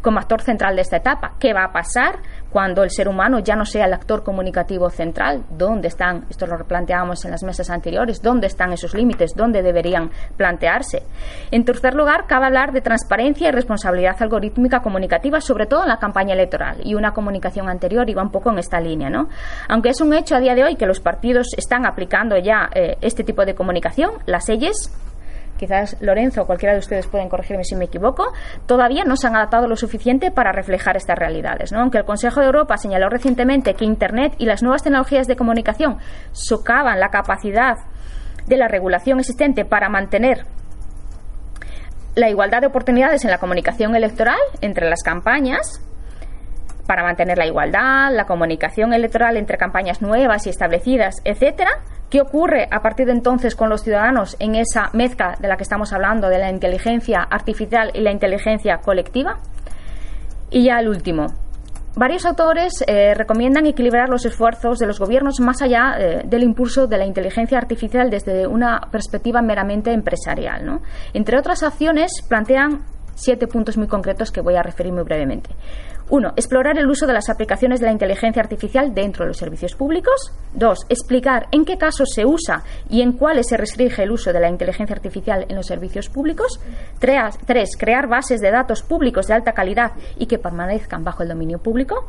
como 0.00 0.18
actor 0.18 0.40
central 0.40 0.74
de 0.76 0.82
esta 0.82 0.96
etapa. 0.96 1.34
¿Qué 1.38 1.52
va 1.52 1.64
a 1.64 1.72
pasar 1.72 2.20
cuando 2.50 2.82
el 2.82 2.90
ser 2.90 3.08
humano 3.08 3.38
ya 3.38 3.56
no 3.56 3.64
sea 3.64 3.86
el 3.86 3.92
actor 3.92 4.22
comunicativo 4.22 4.90
central, 4.90 5.44
¿dónde 5.50 5.88
están? 5.88 6.26
Esto 6.28 6.46
lo 6.46 6.58
planteábamos 6.64 7.24
en 7.24 7.30
las 7.30 7.42
mesas 7.42 7.70
anteriores, 7.70 8.22
¿dónde 8.22 8.46
están 8.46 8.72
esos 8.72 8.94
límites? 8.94 9.34
¿Dónde 9.34 9.62
deberían 9.62 10.10
plantearse? 10.36 11.02
En 11.50 11.64
tercer 11.64 11.94
lugar, 11.94 12.26
cabe 12.26 12.46
hablar 12.46 12.72
de 12.72 12.80
transparencia 12.80 13.48
y 13.48 13.52
responsabilidad 13.52 14.16
algorítmica 14.20 14.80
comunicativa, 14.80 15.40
sobre 15.40 15.66
todo 15.66 15.82
en 15.82 15.88
la 15.88 15.98
campaña 15.98 16.34
electoral. 16.34 16.78
Y 16.84 16.94
una 16.94 17.12
comunicación 17.12 17.68
anterior 17.68 18.08
iba 18.10 18.22
un 18.22 18.30
poco 18.30 18.50
en 18.50 18.58
esta 18.58 18.80
línea, 18.80 19.10
¿no? 19.10 19.28
Aunque 19.68 19.90
es 19.90 20.00
un 20.00 20.12
hecho 20.12 20.34
a 20.34 20.40
día 20.40 20.54
de 20.54 20.64
hoy 20.64 20.76
que 20.76 20.86
los 20.86 21.00
partidos 21.00 21.48
están 21.56 21.86
aplicando 21.86 22.36
ya 22.36 22.68
eh, 22.74 22.96
este 23.00 23.24
tipo 23.24 23.44
de 23.44 23.54
comunicación, 23.54 24.10
las 24.26 24.48
leyes 24.48 24.90
quizás 25.60 25.94
Lorenzo 26.00 26.42
o 26.42 26.46
cualquiera 26.46 26.72
de 26.72 26.78
ustedes 26.78 27.06
pueden 27.06 27.28
corregirme 27.28 27.64
si 27.64 27.76
me 27.76 27.84
equivoco, 27.84 28.32
todavía 28.66 29.04
no 29.04 29.14
se 29.16 29.26
han 29.26 29.36
adaptado 29.36 29.68
lo 29.68 29.76
suficiente 29.76 30.30
para 30.30 30.52
reflejar 30.52 30.96
estas 30.96 31.18
realidades. 31.18 31.70
¿no? 31.70 31.80
Aunque 31.80 31.98
el 31.98 32.06
Consejo 32.06 32.40
de 32.40 32.46
Europa 32.46 32.78
señaló 32.78 33.10
recientemente 33.10 33.74
que 33.74 33.84
Internet 33.84 34.34
y 34.38 34.46
las 34.46 34.62
nuevas 34.62 34.82
tecnologías 34.82 35.26
de 35.26 35.36
comunicación 35.36 35.98
socavan 36.32 36.98
la 36.98 37.10
capacidad 37.10 37.76
de 38.46 38.56
la 38.56 38.68
regulación 38.68 39.20
existente 39.20 39.66
para 39.66 39.90
mantener 39.90 40.46
la 42.14 42.30
igualdad 42.30 42.62
de 42.62 42.68
oportunidades 42.68 43.24
en 43.24 43.30
la 43.30 43.38
comunicación 43.38 43.94
electoral 43.94 44.38
entre 44.62 44.88
las 44.88 45.02
campañas, 45.02 45.82
para 46.90 47.04
mantener 47.04 47.38
la 47.38 47.46
igualdad, 47.46 48.10
la 48.10 48.24
comunicación 48.24 48.92
electoral 48.92 49.36
entre 49.36 49.56
campañas 49.56 50.02
nuevas 50.02 50.48
y 50.48 50.50
establecidas, 50.50 51.22
etcétera, 51.24 51.70
¿Qué 52.10 52.20
ocurre 52.20 52.66
a 52.68 52.82
partir 52.82 53.06
de 53.06 53.12
entonces 53.12 53.54
con 53.54 53.68
los 53.68 53.84
ciudadanos 53.84 54.36
en 54.40 54.56
esa 54.56 54.90
mezcla 54.92 55.36
de 55.38 55.46
la 55.46 55.56
que 55.56 55.62
estamos 55.62 55.92
hablando, 55.92 56.28
de 56.28 56.40
la 56.40 56.50
inteligencia 56.50 57.20
artificial 57.20 57.92
y 57.94 58.00
la 58.00 58.10
inteligencia 58.10 58.78
colectiva? 58.78 59.38
Y 60.50 60.64
ya 60.64 60.80
el 60.80 60.88
último. 60.88 61.26
Varios 61.94 62.26
autores 62.26 62.84
eh, 62.88 63.14
recomiendan 63.14 63.66
equilibrar 63.66 64.08
los 64.08 64.26
esfuerzos 64.26 64.80
de 64.80 64.88
los 64.88 64.98
gobiernos 64.98 65.38
más 65.38 65.62
allá 65.62 65.94
eh, 65.96 66.22
del 66.24 66.42
impulso 66.42 66.88
de 66.88 66.98
la 66.98 67.06
inteligencia 67.06 67.58
artificial 67.58 68.10
desde 68.10 68.48
una 68.48 68.80
perspectiva 68.90 69.40
meramente 69.40 69.92
empresarial. 69.92 70.80
Entre 71.14 71.38
otras 71.38 71.62
acciones, 71.62 72.10
plantean 72.28 72.80
siete 73.20 73.46
puntos 73.46 73.76
muy 73.76 73.86
concretos 73.86 74.30
que 74.30 74.40
voy 74.40 74.56
a 74.56 74.62
referir 74.62 74.92
muy 74.92 75.02
brevemente. 75.04 75.50
Uno, 76.08 76.32
explorar 76.34 76.76
el 76.76 76.90
uso 76.90 77.06
de 77.06 77.12
las 77.12 77.28
aplicaciones 77.28 77.78
de 77.78 77.86
la 77.86 77.92
inteligencia 77.92 78.42
artificial 78.42 78.92
dentro 78.92 79.24
de 79.24 79.28
los 79.28 79.36
servicios 79.36 79.76
públicos. 79.76 80.32
Dos, 80.52 80.80
explicar 80.88 81.46
en 81.52 81.64
qué 81.64 81.78
casos 81.78 82.08
se 82.12 82.26
usa 82.26 82.64
y 82.88 83.02
en 83.02 83.12
cuáles 83.12 83.46
se 83.48 83.56
restringe 83.56 84.02
el 84.02 84.10
uso 84.10 84.32
de 84.32 84.40
la 84.40 84.48
inteligencia 84.48 84.96
artificial 84.96 85.46
en 85.48 85.54
los 85.54 85.66
servicios 85.66 86.08
públicos. 86.08 86.58
Tres, 86.98 87.76
crear 87.78 88.08
bases 88.08 88.40
de 88.40 88.50
datos 88.50 88.82
públicos 88.82 89.28
de 89.28 89.34
alta 89.34 89.52
calidad 89.52 89.92
y 90.18 90.26
que 90.26 90.38
permanezcan 90.38 91.04
bajo 91.04 91.22
el 91.22 91.28
dominio 91.28 91.58
público. 91.58 92.08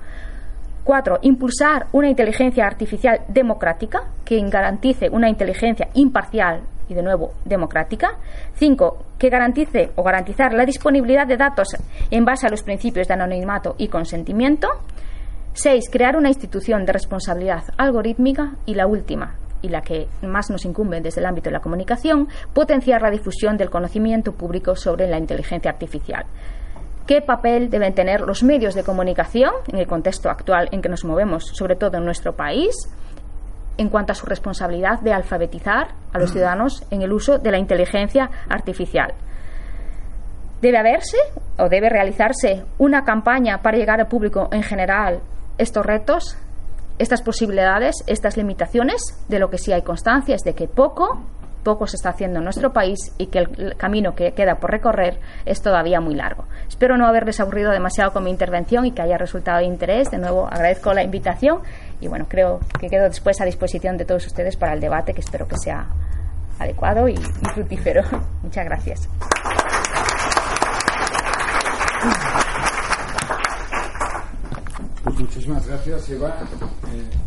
Cuatro, 0.84 1.20
impulsar 1.22 1.86
una 1.92 2.10
inteligencia 2.10 2.66
artificial 2.66 3.22
democrática 3.28 4.06
que 4.26 4.42
garantice 4.50 5.10
una 5.12 5.30
inteligencia 5.30 5.90
imparcial 5.94 6.62
y, 6.92 6.94
de 6.94 7.02
nuevo, 7.02 7.34
democrática. 7.46 8.18
Cinco, 8.54 9.06
que 9.18 9.30
garantice 9.30 9.92
o 9.96 10.04
garantizar 10.04 10.54
la 10.54 10.66
disponibilidad 10.66 11.26
de 11.26 11.38
datos 11.38 11.70
en 12.12 12.26
base 12.26 12.48
a 12.48 12.50
los 12.50 12.64
principios 12.64 13.08
de 13.08 13.14
anonimato 13.14 13.76
y 13.78 13.88
consentimiento. 13.88 14.68
Seis, 15.54 15.90
crear 15.90 16.18
una 16.18 16.30
institución 16.30 16.86
de 16.86 16.94
responsabilidad 16.94 17.64
algorítmica. 17.78 18.56
Y 18.66 18.76
la 18.76 18.88
última, 18.88 19.36
y 19.62 19.70
la 19.70 19.82
que 19.82 20.08
más 20.22 20.50
nos 20.50 20.66
incumbe 20.66 21.02
desde 21.02 21.22
el 21.22 21.28
ámbito 21.28 21.50
de 21.50 21.54
la 21.54 21.62
comunicación, 21.62 22.28
potenciar 22.54 23.02
la 23.02 23.10
difusión 23.10 23.58
del 23.58 23.70
conocimiento 23.70 24.34
público 24.34 24.76
sobre 24.76 25.08
la 25.08 25.18
inteligencia 25.18 25.72
artificial 25.72 26.26
qué 27.08 27.20
papel 27.20 27.70
deben 27.70 27.94
tener 27.94 28.22
los 28.22 28.42
medios 28.42 28.74
de 28.74 28.84
comunicación 28.84 29.52
en 29.68 29.80
el 29.80 29.88
contexto 29.88 30.30
actual 30.30 30.70
en 30.72 30.82
que 30.82 30.88
nos 30.88 31.04
movemos, 31.04 31.44
sobre 31.46 31.76
todo 31.76 31.98
en 31.98 32.06
nuestro 32.06 32.38
país, 32.38 32.74
en 33.82 33.90
cuanto 33.90 34.12
a 34.12 34.16
su 34.16 34.28
responsabilidad 34.28 35.00
de 35.02 35.12
alfabetizar 35.12 35.90
a 36.14 36.20
los 36.20 36.32
ciudadanos 36.32 36.86
en 36.92 37.02
el 37.02 37.12
uso 37.12 37.40
de 37.40 37.52
la 37.52 37.58
inteligencia 37.58 38.30
artificial. 38.48 39.14
Debe 40.62 40.78
haberse 40.78 41.18
o 41.58 41.68
debe 41.68 41.90
realizarse 41.90 42.64
una 42.78 43.04
campaña 43.04 43.62
para 43.64 43.78
llegar 43.78 44.00
al 44.00 44.08
público 44.08 44.50
en 44.52 44.62
general 44.62 45.22
estos 45.58 45.84
retos, 45.84 46.38
estas 47.00 47.24
posibilidades, 47.24 48.04
estas 48.06 48.38
limitaciones, 48.38 49.02
de 49.28 49.40
lo 49.40 49.50
que 49.50 49.58
sí 49.58 49.74
hay 49.74 49.82
constancia 49.82 50.36
es 50.36 50.42
de 50.42 50.54
que 50.54 50.68
poco 50.68 51.20
poco 51.64 51.88
se 51.88 51.96
está 51.96 52.10
haciendo 52.10 52.40
en 52.40 52.44
nuestro 52.44 52.74
país 52.74 53.14
y 53.18 53.28
que 53.28 53.40
el 53.40 53.76
camino 53.78 54.16
que 54.16 54.34
queda 54.34 54.56
por 54.56 54.72
recorrer 54.72 55.20
es 55.46 55.62
todavía 55.62 56.00
muy 56.02 56.16
largo. 56.16 56.46
Espero 56.68 56.98
no 56.98 57.06
haberles 57.06 57.40
aburrido 57.40 57.72
demasiado 57.72 58.12
con 58.12 58.24
mi 58.24 58.32
intervención 58.32 58.86
y 58.86 58.92
que 58.92 59.02
haya 59.02 59.18
resultado 59.18 59.60
de 59.60 59.66
interés. 59.66 60.10
De 60.12 60.18
nuevo, 60.18 60.48
agradezco 60.48 60.94
la 60.94 61.04
invitación 61.04 61.60
y 62.02 62.08
bueno, 62.08 62.26
creo 62.28 62.60
que 62.80 62.90
quedo 62.90 63.04
después 63.04 63.40
a 63.40 63.46
disposición 63.46 63.96
de 63.96 64.06
todos 64.06 64.26
ustedes 64.26 64.58
para 64.58 64.74
el 64.74 64.80
debate 64.82 65.14
que 65.14 65.22
espero 65.22 65.48
que 65.48 65.56
sea 65.58 65.88
adecuado 66.60 67.08
y, 67.08 67.16
fructífero. 67.54 68.02
Muchas 68.44 68.66
gracias. 68.66 69.10
Pues 75.04 75.20
muchísimas 75.20 75.68
gracias, 75.68 76.10
Eva. 76.10 76.36
Eh, 76.94 77.22